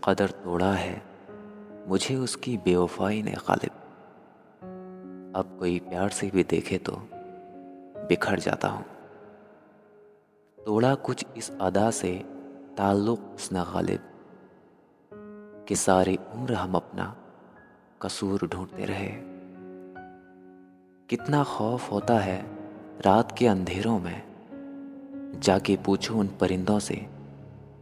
कदर 0.08 0.30
तोड़ा 0.30 0.72
है, 0.72 1.02
मुझे 1.88 2.14
उसकी 2.16 2.56
बेवफाई 2.56 3.22
ने 3.22 3.30
गालिब 3.30 3.70
अब 5.36 5.56
कोई 5.58 5.78
प्यार 5.78 6.08
से 6.08 6.30
भी 6.30 6.44
देखे 6.44 6.78
तो 6.78 6.92
बिखर 8.08 8.38
जाता 8.38 8.68
हूँ। 8.68 8.84
तोड़ा 10.66 10.94
कुछ 10.94 11.24
इस 11.36 11.50
अदा 11.60 11.90
से 11.90 12.24
ताल्लुक 12.76 13.20
उसने 13.34 13.60
गालिब 13.60 14.00
कि 15.68 15.76
सारी 15.76 16.18
उम्र 16.34 16.54
हम 16.54 16.74
अपना 16.74 17.16
कसूर 18.02 18.48
ढूंढते 18.48 18.84
रहे। 18.84 19.12
कितना 21.08 21.44
खौफ 21.44 21.92
होता 21.92 22.18
है 22.18 22.42
रात 23.00 23.38
के 23.38 23.46
अंधेरों 23.46 23.98
में, 23.98 24.22
जाके 25.42 25.76
पूछो 25.76 26.14
उन 26.14 26.28
परिंदों 26.40 26.78
से 26.78 27.06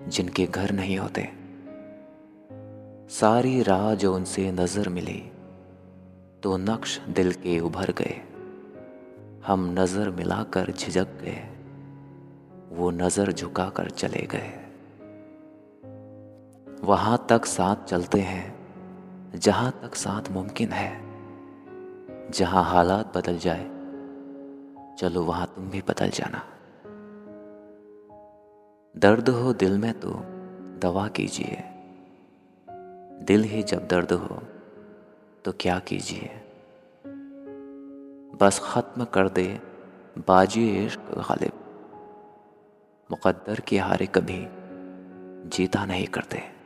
जिनके 0.08 0.46
घर 0.46 0.72
नहीं 0.72 0.98
होते। 0.98 1.45
सारी 3.10 3.62
राह 3.62 3.94
जो 3.94 4.14
उनसे 4.14 4.52
नज़र 4.52 4.88
मिली 4.88 5.30
तो 6.42 6.56
नक्श 6.56 6.98
दिल 7.08 7.32
के 7.32 7.58
उभर 7.60 7.90
गए। 7.90 8.14
हम 9.46 9.74
नज़र 9.78 10.10
मिलाकर 10.10 10.70
झिझक 10.70 11.08
गए। 11.22 11.36
वो 12.72 12.90
नज़र 12.90 13.32
झुकाकर 13.32 13.90
चले 13.90 14.26
गए। 14.26 14.50
वहाँ 16.84 17.26
तक 17.28 17.44
साथ 17.44 17.84
चलते 17.84 18.20
हैं, 18.20 18.54
जहाँ 19.36 19.70
तक 19.82 19.94
साथ 19.94 20.30
मुमकिन 20.30 20.72
है। 20.72 20.90
जहाँ 22.30 22.64
हालात 22.64 23.16
बदल 23.18 23.38
जाए, 23.38 23.64
चलो 24.98 25.22
वहाँ 25.22 25.46
तुम 25.46 25.70
भी 25.70 25.82
बदल 25.88 26.10
जाना। 26.10 26.42
दर्द 28.94 29.28
हो 29.28 29.52
दिल 29.52 29.78
में 29.78 29.92
तो 30.00 30.10
दवा 30.78 31.08
कीजिए। 31.08 31.75
दिल 33.22 33.42
ही 33.42 33.62
जब 33.62 33.86
दर्द 33.86 34.12
हो 34.12 34.42
तो 35.44 35.52
क्या 35.60 35.78
कीजिए? 35.78 36.30
बस 38.40 38.60
ख़त्म 38.64 39.04
कर 39.04 39.28
दे, 39.28 39.60
बाजी 40.18 40.86
इश्क 40.86 41.00
गालिब। 41.00 41.52
मुकद्दर 43.10 43.60
के 43.60 43.78
हारे 43.78 44.06
कभी 44.06 44.46
जीता 45.48 45.84
नहीं 45.84 46.06
करते। 46.06 46.56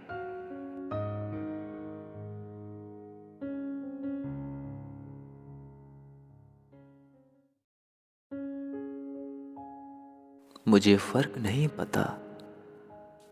मुझे 10.68 10.96
फ़र्क 10.96 11.38
नहीं 11.38 11.68
पता, 11.68 12.02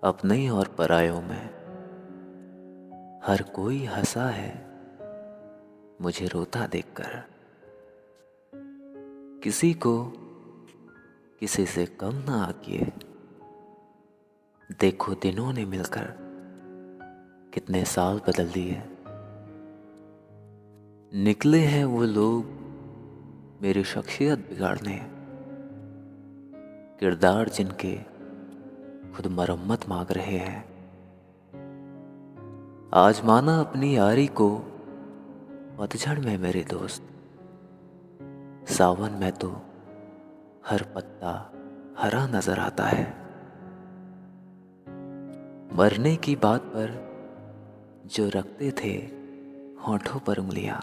अपने 0.04 0.48
और 0.48 0.68
परायों 0.68 1.22
में। 1.22 1.57
हर 3.24 3.42
कोई 3.42 3.84
हंसा 3.84 4.30
है। 4.30 4.68
मुझे 6.00 6.26
रोता 6.26 6.66
देखकर। 6.66 7.24
किसी 9.42 9.74
को 9.74 10.12
किसी 11.40 11.66
से 11.66 11.86
कम 11.86 12.14
ना 12.14 12.44
आकिए। 12.44 12.92
देखो 14.80 15.14
दिनों 15.14 15.52
ने 15.52 15.64
मिलकर 15.64 16.14
कितने 17.54 17.84
साल 17.84 18.20
बदल 18.28 18.48
दिए। 18.48 18.82
निकले 21.24 21.58
हैं 21.58 21.84
वो 21.84 22.04
लोग 22.04 22.44
मेरी 23.62 23.84
शख्सियत 23.84 24.38
बिगाड़ने। 24.38 25.06
किरदार 27.00 27.48
जिनके 27.48 27.96
खुद 29.12 29.26
मरम्मत 29.26 29.88
मांग 29.88 30.06
रहे 30.10 30.38
हैं। 30.38 30.77
आज 32.92 33.20
माना 33.24 33.60
अपनी 33.60 33.96
यारी 33.96 34.26
को 34.26 34.58
पतझड़ 35.78 36.18
में 36.18 36.38
मेरे 36.38 36.64
दोस्त। 36.64 37.02
सावन 38.68 39.10
में 39.12 39.32
तो 39.32 39.50
हर 40.66 40.82
पत्ता 40.82 41.32
हरा 41.98 42.26
नज़र 42.26 42.58
आता 42.58 42.84
है। 42.84 43.04
मरने 45.76 46.16
की 46.16 46.36
बात 46.36 46.62
पर 46.62 46.94
जो 48.06 48.28
रखते 48.28 48.70
थे 48.70 48.92
होठों 49.82 50.20
पर 50.20 50.38
उंगलियाँ, 50.38 50.80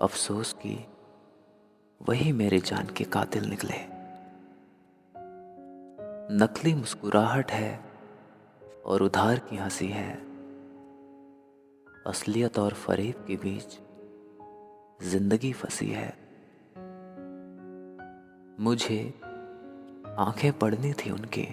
अफसोस 0.00 0.52
की 0.52 0.86
वही 2.00 2.32
मेरे 2.32 2.58
जान 2.58 2.86
के 2.86 3.04
कातिल 3.04 3.44
निकले। 3.44 3.78
नकली 6.36 6.74
मुस्कुराहट 6.74 7.50
है 7.50 7.95
और 8.86 9.02
उधार 9.02 9.38
की 9.38 9.56
हँसी 9.56 9.86
है। 9.86 10.12
असलियत 12.06 12.58
और 12.58 12.72
फरेब 12.72 13.24
के 13.28 13.36
बीच 13.36 13.78
ज़िंदगी 15.02 15.52
फंसी 15.52 15.86
है। 15.86 16.08
मुझे 18.60 19.14
आँखें 20.18 20.52
पड़नी 20.58 20.92
थी 20.92 21.10
उनके 21.10 21.44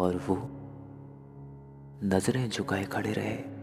और 0.00 0.16
वो 0.16 0.36
नज़रें 2.04 2.48
झुकाए 2.50 2.84
खड़े 2.84 3.12
रहे। 3.12 3.61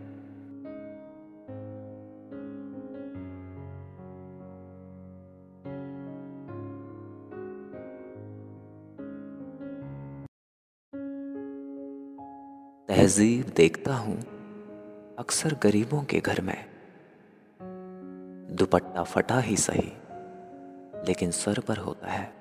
तहजीब 12.89 13.45
देखता 13.55 13.95
हूँ 13.95 14.17
अक्सर 15.15 15.53
गरीबों 15.63 16.03
के 16.03 16.19
घर 16.19 16.41
में। 16.41 16.65
दुपट्टा 18.55 19.03
फटा 19.03 19.39
ही 19.39 19.57
सही, 19.57 19.91
लेकिन 21.07 21.31
सर 21.31 21.59
पर 21.59 21.77
होता 21.77 22.07
है। 22.07 22.33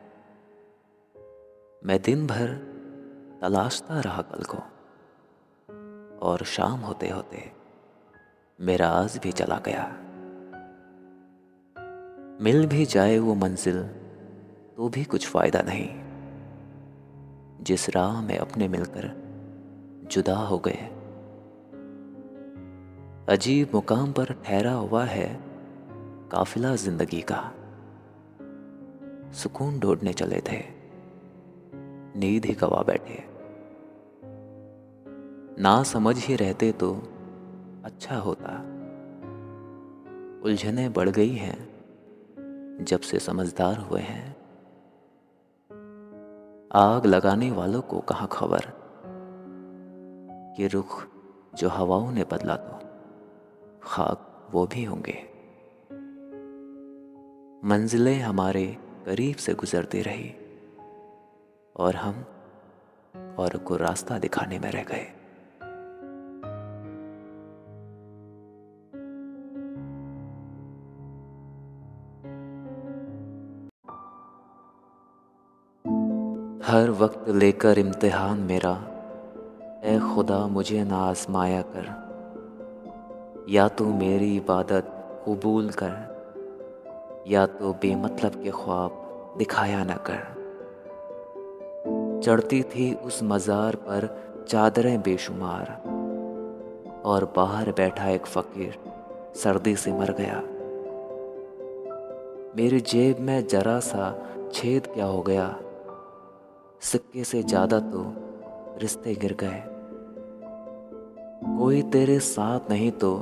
मैं 1.84 2.02
दिन 2.02 2.26
भर 2.26 2.54
तलाशता 3.40 4.00
रहा 4.00 4.22
कल 4.22 4.44
को, 4.44 4.58
और 6.18 6.44
शाम 6.44 6.80
होते 6.80 7.08
होते 7.08 7.52
मेरा 8.60 8.88
आज 8.88 9.18
भी 9.18 9.32
चला 9.32 9.58
गया। 9.58 9.86
मिल 12.44 12.66
भी 12.66 12.84
जाए 12.86 13.18
वो 13.18 13.34
मंजिल 13.34 13.82
तो 14.76 14.88
भी 14.88 15.04
कुछ 15.04 15.28
फ़ायदा 15.28 15.62
नहीं। 15.62 15.88
जिस 17.64 17.90
राह 17.90 18.20
में 18.22 18.38
अपने 18.38 18.68
मिलकर 18.68 19.27
जुदा 20.10 20.36
हो 20.36 20.58
गए। 20.58 20.78
अजीब 23.28 23.70
मुकाम 23.74 24.12
पर 24.12 24.24
ठहरा 24.24 24.72
हुआ 24.72 25.04
है 25.04 25.40
काफिला 26.32 26.76
ज़िंदगी 26.76 27.20
का। 27.32 27.52
सुकून 29.32 29.80
ढूँढने 29.80 30.12
चले 30.12 30.40
थे। 30.40 30.64
नींद 32.16 32.44
ही 32.44 32.54
गवा 32.54 32.82
बैठे। 32.82 33.24
ना 35.62 35.82
समझ 35.82 36.18
ही 36.18 36.36
रहते 36.36 36.72
तो 36.72 36.94
अच्छा 37.84 38.16
होता। 38.16 38.56
उलझने 40.44 40.88
बढ़ 40.88 41.08
गई 41.08 41.34
हैं 41.34 41.58
जब 42.80 43.00
से 43.00 43.18
समझदार 43.18 43.78
हुए 43.78 44.00
हैं। 44.00 44.36
आग 46.72 47.06
लगाने 47.06 47.50
वालों 47.50 47.80
को 47.80 48.00
कहा 48.00 48.26
खबर? 48.26 48.87
कि 50.58 50.66
रुख 50.66 51.06
जो 51.54 51.68
हवाओं 51.68 52.10
ने 52.12 52.24
बदला 52.24 52.56
तो 52.56 52.78
खाक 53.82 54.48
वो 54.52 54.66
भी 54.66 54.84
होंगे। 54.84 55.24
मंजिलें 57.64 58.20
हमारे 58.20 58.76
करीब 59.06 59.36
से 59.36 59.54
गुजरती 59.54 60.02
रही 60.02 60.34
और 61.76 61.96
हम 61.96 62.24
और 63.38 63.56
को 63.56 63.76
रास्ता 63.76 64.18
दिखाने 64.18 64.58
में 64.58 64.70
रह 64.70 64.82
गए। 64.82 65.06
हर 76.66 76.90
वक्त 76.90 77.28
लेकर 77.28 77.78
इम्तिहान 77.78 78.38
मेरा 78.38 78.97
ए 79.78 79.98
खुदा, 79.98 80.46
मुझे 80.46 80.84
ना 80.84 80.96
आजमाया 80.98 81.62
कर। 81.62 81.86
या 83.48 83.68
तो 83.68 83.84
मेरी 83.84 84.36
इबादत 84.36 84.90
कबूल 85.26 85.68
कर, 85.72 85.94
या 87.28 87.46
तो 87.46 87.72
बेमतलब 87.72 88.42
के 88.42 88.50
ख्वाब 88.50 88.90
दिखाया 89.38 89.84
न 89.84 89.94
कर। 90.10 90.36
चढ़ती 92.24 92.62
थी 92.62 92.92
उस 92.94 93.22
मज़ार 93.22 93.76
पर 93.76 94.08
चादरें 94.48 95.00
बेशुमार, 95.02 95.72
और 97.04 97.32
बाहर 97.36 97.72
बैठा 97.72 98.08
एक 98.08 98.26
फ़कीर 98.26 98.78
सर्दी 99.36 99.76
से 99.76 99.92
मर 99.92 100.12
गया। 100.12 100.42
मेरी 102.56 102.80
जेब 102.80 103.18
में 103.20 103.46
जरा 103.46 103.80
सा 103.80 104.14
छेद 104.52 104.86
क्या 104.86 105.06
हो 105.06 105.22
गया? 105.22 105.56
सिक्के 106.82 107.24
से 107.24 107.42
ज़्यादा 107.42 107.78
तो 107.80 108.02
रिश्ते 108.78 109.14
गिर 109.14 109.36
गए। 109.40 109.62
कोई 111.58 111.82
तेरे 111.92 112.18
साथ 112.20 112.70
नहीं 112.70 112.90
तो 112.92 113.16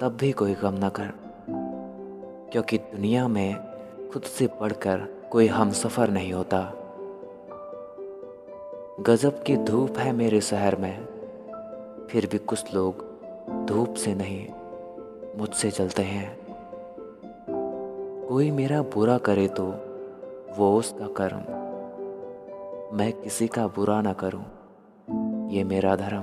तब 0.00 0.16
भी 0.20 0.30
कोई 0.32 0.54
गम 0.54 0.74
ना 0.74 0.88
कर, 0.88 1.12
क्योंकि 2.52 2.78
दुनिया 2.78 3.26
में 3.28 4.10
खुद 4.12 4.22
से 4.22 4.46
पढ़कर 4.60 5.06
कोई 5.32 5.46
हम 5.48 5.70
सफ़र 5.72 6.10
नहीं 6.10 6.32
होता। 6.32 6.60
गज़ब 9.00 9.42
की 9.46 9.56
धूप 9.64 9.98
है 9.98 10.12
मेरे 10.12 10.40
शहर 10.40 10.76
में, 10.76 11.04
फिर 12.10 12.28
भी 12.32 12.38
कुछ 12.40 12.74
लोग 12.74 13.04
धूप 13.66 13.94
से 13.94 14.14
नहीं 14.14 14.46
मुझसे 15.38 15.70
चलते 15.70 16.02
हैं। 16.02 16.36
कोई 18.28 18.50
मेरा 18.50 18.82
बुरा 18.94 19.18
करे 19.20 19.46
तो 19.50 19.64
वो 20.56 20.76
उसका 20.78 21.06
कर्म, 21.16 21.42
मैं 22.96 23.12
किसी 23.14 23.46
का 23.48 23.66
बुरा 23.66 24.00
ना 24.02 24.12
करूँ। 24.14 24.44
ये 25.54 25.64
मेरा 25.64 25.96
धर्म। 25.96 26.22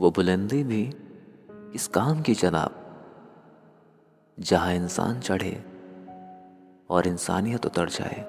वो 0.00 0.10
बुलंदी 0.10 0.64
भी 0.64 0.92
किस 1.50 1.88
काम 1.88 2.22
की 2.22 2.34
जनाब, 2.34 2.74
जहाँ 4.40 4.74
इंसान 4.74 5.20
चढ़े 5.20 5.64
और 6.90 7.06
इंसानियत 7.06 7.66
उतर 7.66 7.88
जाए। 7.88 8.20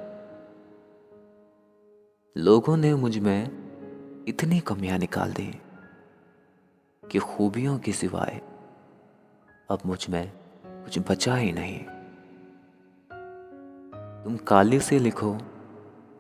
लोगों 2.38 2.78
ने 2.78 2.96
मुझमें 2.96 3.44
इतनी 4.28 4.60
कमियाँ 4.60 4.98
निकाल 4.98 5.34
दी 5.34 5.60
कि 7.12 7.20
खूबियों 7.20 7.80
के 7.80 7.92
सिवाय 7.92 8.42
अब 9.70 9.80
मुझमें 9.86 10.32
कुछ 10.66 11.00
बचा 11.00 11.36
ही 11.36 11.52
नहीं। 11.52 11.97
तुम 14.28 14.38
काली 14.38 14.80
से 14.80 15.00
लिखो 15.00 15.38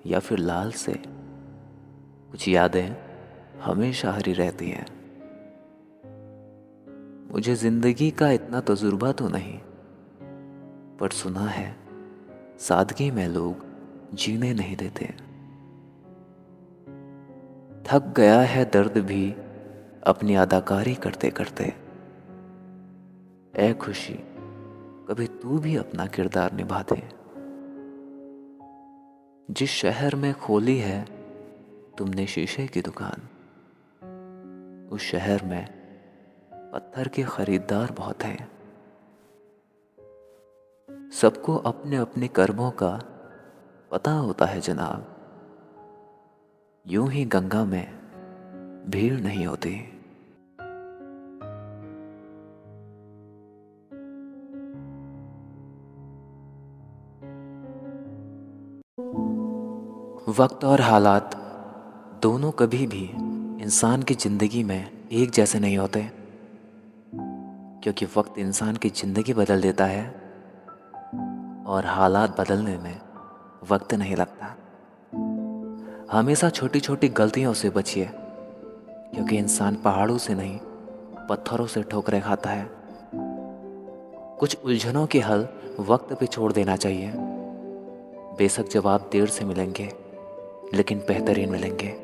या 0.05 0.19
फिर 0.19 0.37
लाल 0.37 0.71
से। 0.71 0.93
कुछ 2.31 2.47
यादें 2.47 2.95
हमेशा 3.61 4.11
हरी 4.11 4.33
रहती 4.33 4.69
हैं। 4.69 4.85
मुझे 7.31 7.55
ज़िंदगी 7.55 8.11
का 8.11 8.29
इतना 8.31 8.59
तजुर्बा 8.59 9.11
तो 9.11 9.27
नहीं, 9.27 9.57
पर 10.97 11.09
सुना 11.09 11.47
है, 11.47 11.75
सादगी 12.59 13.11
में 13.11 13.27
लोग 13.27 13.65
जीने 14.13 14.53
नहीं 14.53 14.75
देते। 14.75 15.05
थक 17.83 18.13
गया 18.17 18.39
है 18.39 18.65
दर्द 18.65 18.97
भी 18.97 19.31
अपनी 20.03 20.35
अदाकारी 20.35 20.95
करते 20.95 21.29
करते 21.29 21.73
ए 23.55 23.73
खुशी, 23.73 24.19
कभी 25.09 25.27
तू 25.27 25.59
भी 25.59 25.75
अपना 25.75 26.05
किरदार 26.05 26.53
निभा 26.53 26.81
दे 26.81 27.16
जिस 29.51 29.69
शहर 29.69 30.15
में 30.15 30.33
खोली 30.33 30.77
है, 30.77 31.05
तुमने 31.97 32.27
शीशे 32.27 32.67
की 32.67 32.81
दुकान। 32.81 33.29
उस 34.91 35.01
शहर 35.01 35.45
में 35.45 35.67
पत्थर 36.53 37.07
के 37.07 37.23
खरीदार 37.23 37.91
बहुत 37.91 38.23
हैं। 38.23 38.51
सबको 41.11 41.55
अपने 41.55 41.95
अपने 41.95 42.27
कर्मों 42.27 42.71
का 42.71 43.01
पता 43.91 44.11
होता 44.11 44.45
है, 44.45 44.61
जनाब। 44.61 45.17
यूँ 46.87 47.11
ही 47.11 47.25
गंगा 47.25 47.65
में 47.65 47.91
भीड़ 48.89 49.13
नहीं 49.13 49.45
होती। 49.45 49.96
वक्त 60.28 60.65
और 60.65 60.82
हालात 60.82 61.36
दोनों 62.21 62.51
कभी 62.51 62.88
भी 62.88 63.03
इंसान 63.63 64.03
की 64.03 64.13
ज़िंदगी 64.13 64.63
में 64.63 65.07
एक 65.11 65.32
जैसे 65.32 65.59
नहीं 65.59 65.78
होते। 65.78 66.11
क्योंकि 67.84 68.05
वक्त 68.05 68.39
इंसान 68.39 68.75
की 68.75 68.89
ज़िंदगी 68.89 69.34
बदल 69.34 69.61
देता 69.61 69.86
है 69.86 70.07
और 71.67 71.86
हालात 71.86 72.41
बदलने 72.41 72.78
में 72.78 73.01
वक्त 73.71 73.93
नहीं 73.93 74.15
लगता। 74.15 74.55
हमेशा 76.11 76.49
छोटी 76.49 76.80
छोटी 76.80 77.09
गलतियों 77.09 77.53
से 77.53 77.69
बचिए, 77.69 78.09
क्योंकि 78.13 79.38
इंसान 79.38 79.75
पहाड़ों 79.75 80.17
से 80.17 80.36
नहीं, 80.36 80.59
पत्थरों 81.30 81.67
से 81.67 81.84
ठोकरें 81.84 82.21
खाता 82.21 82.49
है। 82.49 82.69
कुछ 84.39 84.57
उलझनों 84.65 85.07
के 85.07 85.19
हल 85.19 85.47
वक्त 85.80 86.13
पे 86.13 86.25
छोड़ 86.25 86.53
देना 86.53 86.75
चाहिए। 86.75 87.11
बेशक 88.38 88.69
जवाब 88.69 89.09
देर 89.11 89.28
से 89.28 89.45
मिलेंगे। 89.45 90.06
लेकिन 90.74 90.99
बेहतरीन 90.99 91.49
मिलेंगे। 91.49 91.95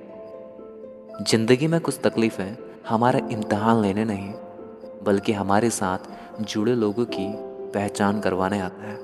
ज़िंदगी 1.21 1.67
में 1.67 1.79
कुछ 1.81 1.99
तकलीफ़ें 2.03 2.57
हमारा 2.87 3.19
इम्तहान 3.31 3.81
लेने 3.81 4.05
नहीं, 4.05 4.33
बल्कि 5.03 5.33
हमारे 5.33 5.69
साथ 5.69 6.41
जुड़े 6.41 6.75
लोगों 6.75 7.05
की 7.05 7.27
पहचान 7.73 8.19
करवाने 8.19 8.59
आता 8.59 8.87
है। 8.87 8.95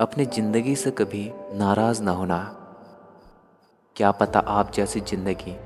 अपनी 0.00 0.24
ज़िंदगी 0.26 0.76
से 0.76 0.90
कभी 0.90 1.30
नाराज़ 1.54 2.02
ना 2.02 2.10
होना। 2.10 2.38
क्या 3.96 4.10
पता 4.10 4.38
आप 4.38 4.72
जैसी 4.72 5.00
ज़िंदगी 5.00 5.56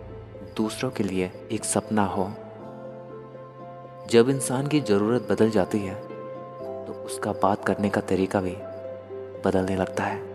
दूसरों 0.57 0.91
के 0.91 1.05
लिए 1.05 1.31
एक 1.53 1.65
सपना 1.65 2.05
हो। 2.07 2.31
जब 4.11 4.29
इंसान 4.31 4.67
की 4.67 4.81
ज़रूरत 4.81 5.27
बदल 5.31 5.51
जाती 5.51 5.79
है 5.79 5.95
तो 6.87 7.03
उसका 7.07 7.33
बात 7.33 7.65
करने 7.65 7.89
का 7.89 8.01
तरीका 8.01 8.41
भी 8.41 8.55
बदलने 9.45 9.77
लगता 9.77 10.05
है। 10.05 10.34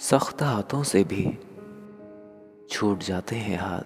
सख्त 0.00 0.42
हाथों 0.42 0.82
से 0.82 1.04
भी 1.04 1.38
छूट 2.70 3.02
जाते 3.02 3.36
हैं 3.36 3.58
हाथ। 3.58 3.84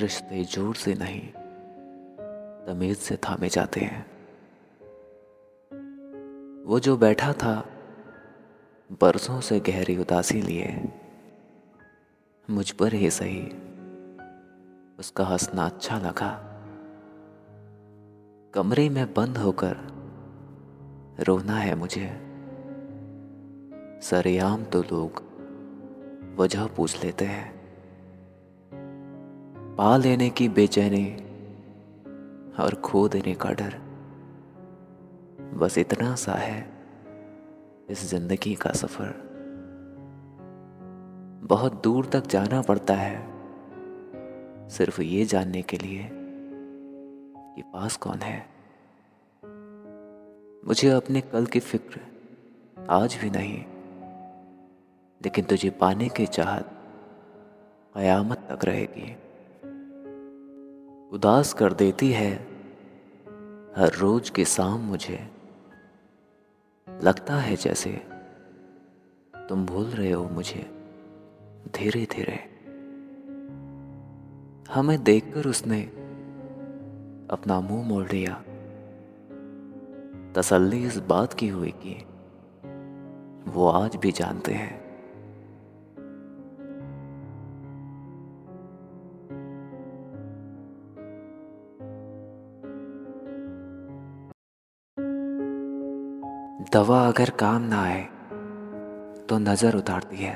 रिश्ते 0.00 0.44
ज़ोर 0.44 0.74
से 0.74 0.94
नहीं, 0.94 1.20
तमीज 2.66 2.96
से 2.96 3.16
थामे 3.16 3.48
जाते 3.48 3.80
हैं। 3.80 4.06
वो 6.66 6.80
जो 6.80 6.96
बैठा 6.96 7.32
था, 7.32 7.64
बरसों 8.92 9.40
से 9.40 9.60
गहरी 9.60 9.96
उदासी 9.96 10.42
लिए। 10.42 10.88
मुझ 12.50 12.70
पर 12.70 12.92
ही 12.92 13.10
सही, 13.10 13.42
उसका 14.98 15.24
हंसना 15.24 15.66
अच्छा 15.66 15.98
लगा। 15.98 16.30
कमरे 18.54 18.88
में 18.88 19.14
बंद 19.14 19.38
होकर 19.38 19.76
रोना 21.20 21.56
है 21.56 21.74
मुझे। 21.74 22.27
सरेआम 24.02 24.64
तो 24.64 24.82
लोग 24.82 25.22
वजह 26.38 26.66
पूछ 26.66 27.04
लेते 27.04 27.24
हैं। 27.24 27.52
पा 29.76 29.96
लेने 29.96 30.30
की 30.30 30.48
बेचैनी 30.48 31.06
और 32.58 32.74
खो 32.74 33.08
देने 33.08 33.34
का 33.34 33.50
डर 33.52 33.74
बस 35.54 35.78
इतना 35.78 36.14
सा 36.14 36.32
है 36.32 36.60
इस 37.90 38.04
ज़िंदगी 38.10 38.54
का 38.54 38.72
सफ़र। 38.72 39.14
बहुत 41.42 41.82
दूर 41.82 42.06
तक 42.06 42.26
जाना 42.26 42.60
पड़ता 42.62 42.94
है 42.94 43.16
सिर्फ़ 44.68 45.00
ये 45.02 45.24
जानने 45.24 45.62
के 45.62 45.76
लिए 45.76 46.08
कि 46.12 47.62
पास 47.62 47.96
कौन 47.96 48.18
है। 48.18 48.38
मुझे 50.68 50.90
अपने 50.90 51.20
कल 51.20 51.46
की 51.46 51.60
फ़िक्र 51.60 52.00
आज 52.90 53.18
भी 53.22 53.30
नहीं। 53.30 53.64
लेकिन 55.24 55.44
तुझे 55.44 55.70
पाने 55.70 56.08
की 56.08 56.26
चाहत 56.26 56.70
कयामत 57.94 58.38
तक 58.38 58.64
रहेगी। 58.64 59.16
उदास 61.16 61.52
कर 61.52 61.72
देती 61.72 62.12
है 62.12 62.34
हर 63.76 63.92
रोज 63.98 64.30
के 64.30 64.44
शाम 64.44 64.80
मुझे। 64.80 65.30
लगता 67.02 67.36
है 67.36 67.56
जैसे 67.56 67.90
तुम 69.48 69.66
भूल 69.66 69.84
रहे 69.84 70.12
हो 70.12 70.28
मुझे 70.28 70.70
धीरे 71.74 72.06
धीरे 72.10 72.58
हमें 74.72 75.04
देखकर 75.04 75.48
उसने 75.48 75.82
अपना 77.30 77.60
मुँह 77.60 77.88
मोड़ 77.88 78.08
लिया। 78.12 78.44
तसल्ली 80.32 80.84
इस 80.84 80.98
बात 80.98 81.32
की 81.32 81.48
हुई 81.48 81.74
कि 81.76 81.94
वो 83.50 83.68
आज 83.68 83.96
भी 83.96 84.12
जानते 84.12 84.52
हैं। 84.52 84.87
दवा 96.72 97.06
अगर 97.08 97.30
काम 97.30 97.62
ना 97.62 97.82
आए 97.82 98.02
तो 99.26 99.38
नज़र 99.38 99.76
उतारती 99.76 100.16
है। 100.16 100.34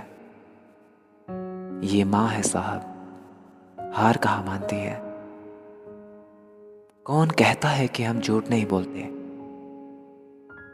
ये 1.88 2.04
माँ 2.04 2.28
है 2.28 2.42
साहब, 2.42 2.80
हार 3.94 4.16
कहा 4.16 4.42
मानती 4.42 4.76
है? 4.76 5.02
कौन 7.04 7.30
कहता 7.30 7.68
है 7.68 7.88
कि 7.88 8.02
हम 8.02 8.20
झूठ 8.20 8.50
नहीं 8.50 8.66
बोलते? 8.66 9.02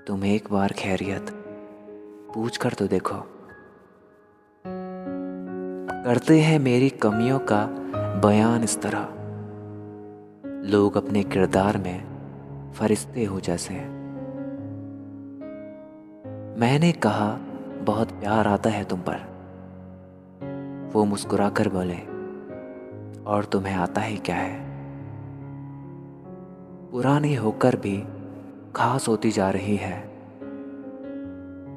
तुम 0.06 0.24
एक 0.24 0.48
बार 0.52 0.72
खैरियत 0.72 1.26
पूछ 2.34 2.56
कर 2.56 2.72
तो 2.72 2.86
देखो। 2.86 3.20
करते 6.04 6.40
हैं 6.40 6.58
मेरी 6.58 6.90
कमियों 6.90 7.38
का 7.38 7.66
बयान 8.24 8.64
इस 8.64 8.82
तरह। 8.82 9.08
लोग 10.70 10.96
अपने 10.96 11.24
किरदार 11.24 11.78
में 11.78 12.04
फरिश्ते 12.72 13.24
हो 13.24 13.40
जैसे 13.40 13.74
हैं। 13.74 13.97
मैंने 16.58 16.92
कहा, 16.92 17.36
बहुत 17.82 18.12
प्यार 18.12 18.46
आता 18.46 18.70
है 18.70 18.84
तुम 18.84 19.00
पर। 19.00 19.16
वो 20.94 21.04
मुस्कुराकर 21.04 21.68
बोले, 21.68 21.96
और 23.22 23.44
तुम्हें 23.44 23.74
आता 23.74 24.00
ही 24.00 24.16
क्या 24.16 24.36
है? 24.36 24.60
पुरानी 26.92 27.34
होकर 27.34 27.76
भी 27.76 28.04
खास 28.76 29.08
होती 29.08 29.30
जा 29.30 29.50
रही 29.50 29.76
है। 29.76 30.08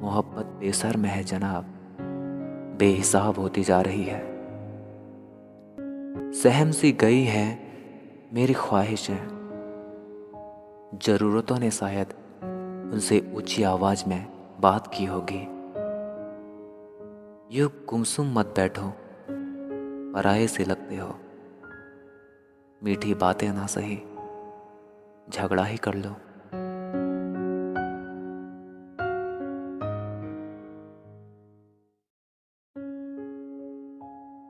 मोहब्बत 0.02 0.44
बेसर 0.44 0.96
में 0.96 1.10
है 1.10 1.22
जनाब, 1.22 1.64
बेहिसाब 2.78 3.38
होती 3.38 3.62
जा 3.62 3.80
रही 3.80 4.04
है। 4.04 4.20
सहम 6.32 6.70
सी 6.70 6.92
गई 6.92 7.22
है, 7.22 7.58
मेरी 8.34 8.54
ख्वाहिशें 8.54 9.42
ज़रूरतों 11.02 11.58
ने 11.58 11.70
शायद 11.70 12.06
उनसे 12.92 13.32
ऊँची 13.34 13.62
आवाज़ 13.62 14.04
में 14.06 14.31
बात 14.62 14.86
की 14.94 15.04
होगी। 15.04 15.40
यू 17.58 17.68
गुमसुम 17.68 18.38
मत 18.38 18.46
बैठो 18.46 18.92
पराए 20.14 20.46
से 20.46 20.64
लगते 20.64 20.96
हो। 20.96 21.18
मीठी 22.84 23.14
बातें 23.14 23.52
ना 23.52 23.66
सही, 23.66 23.96
झगड़ा 25.30 25.64
ही 25.64 25.76
कर 25.76 25.94
लो। 25.94 26.10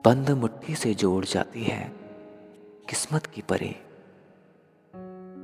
बंद 0.05 0.29
मुट्ठी 0.29 0.75
से 0.75 0.93
जोड़ 0.93 1.25
जाती 1.25 1.63
है, 1.63 1.91
किस्मत 2.89 3.25
की 3.25 3.41
परे। 3.41 3.75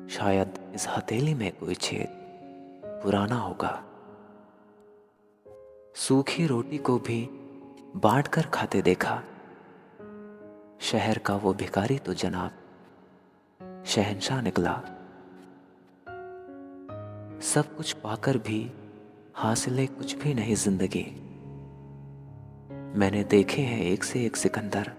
शायद 0.10 0.72
इस 0.76 0.88
हथेली 0.90 1.34
में 1.34 1.52
कोई 1.58 1.76
छेद 1.76 2.08
पुराना 3.04 3.36
होगा। 3.36 3.84
सूखी 5.96 6.46
रोटी 6.48 6.78
को 6.78 6.98
भी 6.98 7.30
बांट 7.96 8.28
कर 8.28 8.42
खाते 8.42 8.82
देखा। 8.82 9.22
शहर 10.82 11.18
का 11.18 11.36
वो 11.36 11.54
भिखारी 11.54 11.98
तो 11.98 12.14
जनाब, 12.14 12.52
शहनशाह 13.86 14.42
निकला। 14.42 14.74
सब 17.44 17.76
कुछ 17.78 17.94
पाकर 17.94 18.38
भी 18.38 18.72
हासिले 19.36 19.88
कुछ 19.88 20.16
भी 20.16 20.34
नहीं 20.34 20.56
ज़िंदगी। 20.56 21.06
मैंने 23.00 23.24
देखे 23.24 23.62
हैं 23.62 23.82
एक 23.82 24.04
से 24.04 24.26
एक 24.26 24.36
सिकंदर 24.36 24.92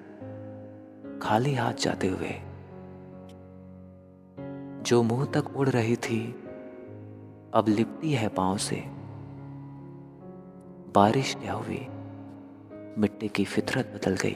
खाली 1.23 1.55
हाथ 1.55 1.75
जाते 1.75 2.09
हुए। 2.09 2.37
जो 4.83 5.03
मुँह 5.03 5.25
तक 5.25 5.57
उड़ 5.57 5.69
रही 5.69 5.97
थी, 5.97 6.23
अब 7.55 7.65
लिपटी 7.69 8.13
है 8.13 8.29
पाँव 8.29 8.57
से। 8.59 9.00
बारिश 10.95 11.35
क्या 11.35 11.53
हुई, 11.53 11.87
मिट्टी 12.99 13.29
की 13.29 13.45
फितरत 13.45 13.87
बदल 13.87 14.17
गई। 14.17 14.35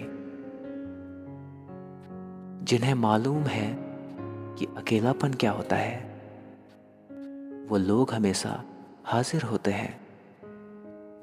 जिन्हें 2.65 2.95
मालूम 2.95 3.43
है 3.43 3.77
कि 4.59 4.67
अकेलापन 4.77 5.35
क्या 5.35 5.51
होता 5.51 5.77
है, 5.77 6.15
वो 7.69 7.77
लोग 7.77 8.13
हमेशा 8.13 8.65
हाजिर 9.05 9.43
होते 9.43 9.71
हैं 9.71 10.07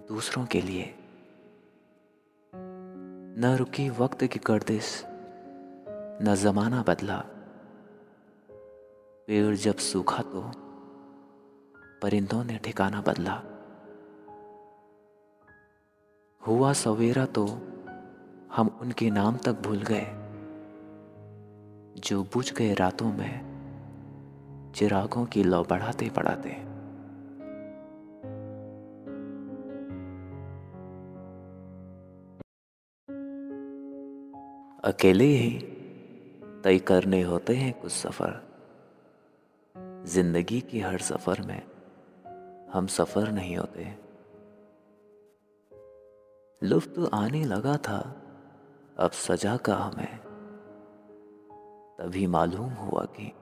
दूसरों 0.07 0.45
के 0.45 0.61
लिए। 0.61 0.95
न 3.38 3.55
रुकी 3.59 3.89
वक्त 3.89 4.23
की 4.23 4.39
गर्दिश, 4.45 5.03
न 6.23 6.36
जमाना 6.41 6.84
बदला। 6.88 7.23
पेड़ 9.27 9.55
जब 9.55 9.77
सूखा 9.77 10.23
तो 10.23 10.51
परिंदों 12.01 12.43
ने 12.43 12.57
ठिकाना 12.57 13.01
बदला। 13.01 13.43
हुआ 16.47 16.71
सवेरा 16.73 17.25
तो 17.25 17.45
हम 18.55 18.67
उनके 18.81 19.09
नाम 19.09 19.37
तक 19.37 19.61
भूल 19.61 19.81
गए, 19.81 20.05
जो 22.01 22.23
बुझ 22.23 22.51
गए 22.53 22.73
रातों 22.73 23.11
में 23.13 24.71
चिरागों 24.75 25.25
की 25.25 25.43
लौ 25.43 25.63
बढ़ाते 25.63 26.09
बढ़ाते 26.09 26.49
अकेले 34.83 35.25
ही 35.25 35.49
तय 36.63 36.79
करने 36.79 37.21
होते 37.21 37.55
हैं 37.55 37.73
कुछ 37.73 37.91
सफ़र। 37.91 38.39
ज़िंदगी 40.05 40.61
की 40.61 40.79
हर 40.79 40.97
सफ़र 40.97 41.41
में 41.41 41.61
हम 42.73 42.87
सफ़र 42.87 43.31
नहीं 43.31 43.57
होते। 43.57 44.11
लुफ्त 46.64 47.09
आने 47.14 47.45
लगा 47.45 47.78
था, 47.78 48.22
अब 48.99 49.12
सजा 49.12 49.57
का 49.57 49.76
हमें 49.76 50.18
तभी 51.99 52.28
मालूम 52.28 52.70
हुआ 52.70 53.05
कि 53.05 53.34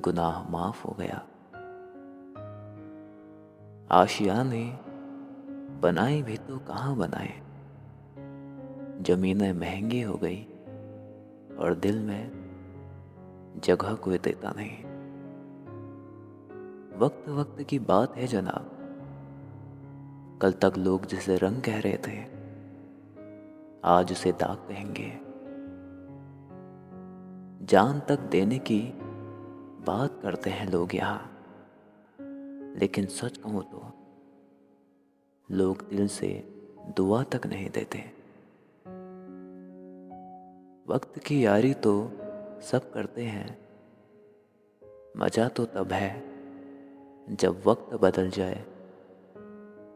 गुनाह 0.00 0.48
माफ़ 0.48 0.86
हो 0.86 0.96
गया। 1.00 1.26
आशिया 3.90 4.42
ने 4.42 4.80
बनाई 5.80 6.22
भी 6.22 6.36
तो 6.36 6.58
कहाँ 6.58 6.96
बनाए? 6.96 7.42
जमीनें 9.02 9.52
महँगी 9.52 10.02
हो 10.02 10.14
गई 10.14 10.44
और 11.58 11.74
दिल 11.74 12.00
में 12.00 12.30
जगह 13.64 13.94
कोई 13.94 14.18
देता 14.18 14.52
नहीं। 14.56 14.84
वक्त 16.98 17.28
वक्त 17.28 17.62
की 17.62 17.78
बात 17.78 18.16
है 18.16 18.26
जनाब। 18.26 18.71
कल 20.42 20.52
तक 20.52 20.72
लोग 20.78 21.06
जिसे 21.06 21.36
रंग 21.36 21.62
कह 21.62 21.80
रहे 21.80 21.98
थे, 21.98 22.22
आज 23.84 24.12
उसे 24.12 24.32
दाग 24.32 24.56
कहेंगे। 24.68 25.10
जान 27.66 28.00
तक 28.00 28.18
देने 28.20 28.58
की 28.58 28.80
बात 29.86 30.18
करते 30.22 30.50
हैं 30.50 30.70
लोग 30.70 30.94
यहाँ। 30.94 31.46
लेकिन 32.76 33.06
सच 33.06 33.36
कहूँ 33.38 33.62
तो 33.62 33.92
लोग 35.50 35.88
दिल 35.88 36.08
से 36.08 36.54
दुआ 36.96 37.22
तक 37.22 37.46
नहीं 37.46 37.70
देते। 37.70 37.98
वक्त 40.88 41.18
की 41.18 41.44
यारी 41.44 41.74
तो 41.74 42.10
सब 42.62 42.92
करते 42.92 43.24
हैं। 43.24 43.58
मज़ा 45.16 45.48
तो 45.48 45.64
तब 45.64 45.92
है, 45.92 46.24
जब 47.30 47.62
वक्त 47.66 47.94
बदल 47.94 48.30
जाए। 48.30 48.64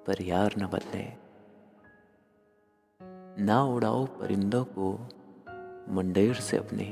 पर 0.06 0.22
यार 0.22 0.54
न 0.58 0.66
बदले। 0.66 1.04
ना 3.44 3.62
उड़ाओ 3.64 4.06
परिंदों 4.06 4.64
को 4.64 5.08
मुंडेर 5.88 6.34
से 6.34 6.56
अपने। 6.56 6.84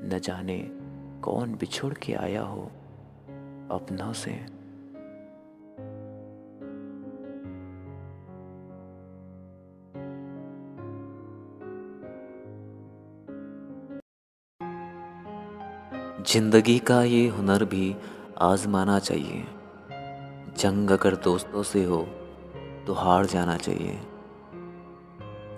न 0.00 0.18
जाने 0.18 0.58
कौन 1.24 1.54
बिछुड़ 1.54 1.94
के 1.94 2.14
आया 2.14 2.42
हो 2.42 2.62
अपनों 3.70 4.12
से। 4.12 4.34
ज़िंदगी 16.24 16.78
का 16.78 17.02
ये 17.02 17.28
हुनर 17.28 17.64
भी 17.64 17.96
आजमाना 18.38 18.98
चाहिए। 18.98 19.63
जंग 20.58 20.90
अगर 20.90 21.16
दोस्तों 21.16 21.62
से 21.62 21.84
हो 21.84 22.06
तो 22.86 22.92
हार 22.92 23.26
जाना 23.26 23.56
चाहिए। 23.56 24.00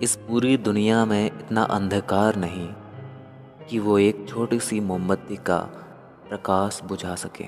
इस 0.01 0.15
पूरी 0.15 0.57
दुनिया 0.57 1.05
में 1.05 1.25
इतना 1.25 1.63
अंधकार 1.63 2.35
नहीं 2.35 2.73
कि 3.69 3.79
वो 3.79 3.99
एक 3.99 4.25
छोटी 4.29 4.59
सी 4.59 4.79
मोमबत्ती 4.79 5.35
का 5.35 5.59
प्रकाश 6.29 6.81
बुझा 6.83 7.15
सके। 7.15 7.45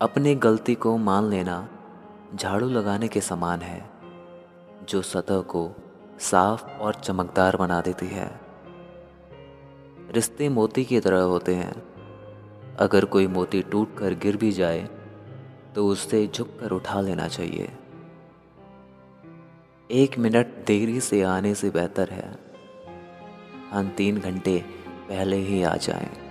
अपनी 0.00 0.34
गलती 0.34 0.74
को 0.74 0.96
मान 0.96 1.24
लेना 1.24 1.68
झाड़ू 2.34 2.68
लगाने 2.68 3.08
के 3.08 3.20
समान 3.20 3.60
है, 3.60 3.90
जो 4.88 5.02
सतह 5.02 5.40
को 5.40 5.70
साफ़ 6.20 6.70
और 6.70 6.94
चमकदार 6.94 7.56
बना 7.56 7.80
देती 7.80 8.06
है। 8.06 8.40
रिश्ते 10.10 10.48
मोती 10.48 10.84
की 10.84 11.00
तरह 11.00 11.20
होते 11.20 11.54
हैं। 11.54 11.82
अगर 12.76 13.04
कोई 13.04 13.26
मोती 13.26 13.62
टूट 13.62 13.98
कर 13.98 14.14
गिर 14.14 14.36
भी 14.36 14.52
जाए 14.52 14.88
तो 15.74 15.86
उसे 15.88 16.26
झुक 16.34 16.48
कर 16.60 16.70
उठा 16.70 17.00
लेना 17.00 17.28
चाहिए 17.28 17.68
एक 19.90 20.18
मिनट 20.18 20.46
देरी 20.66 21.00
से 21.00 21.22
आने 21.22 21.54
से 21.54 21.70
बेहतर 21.70 22.10
है 22.10 22.38
हम 23.70 23.88
तीन 23.88 24.18
घंटे 24.18 24.64
पहले 25.08 25.36
ही 25.36 25.62
आ 25.62 25.76
जाएँ। 25.76 26.21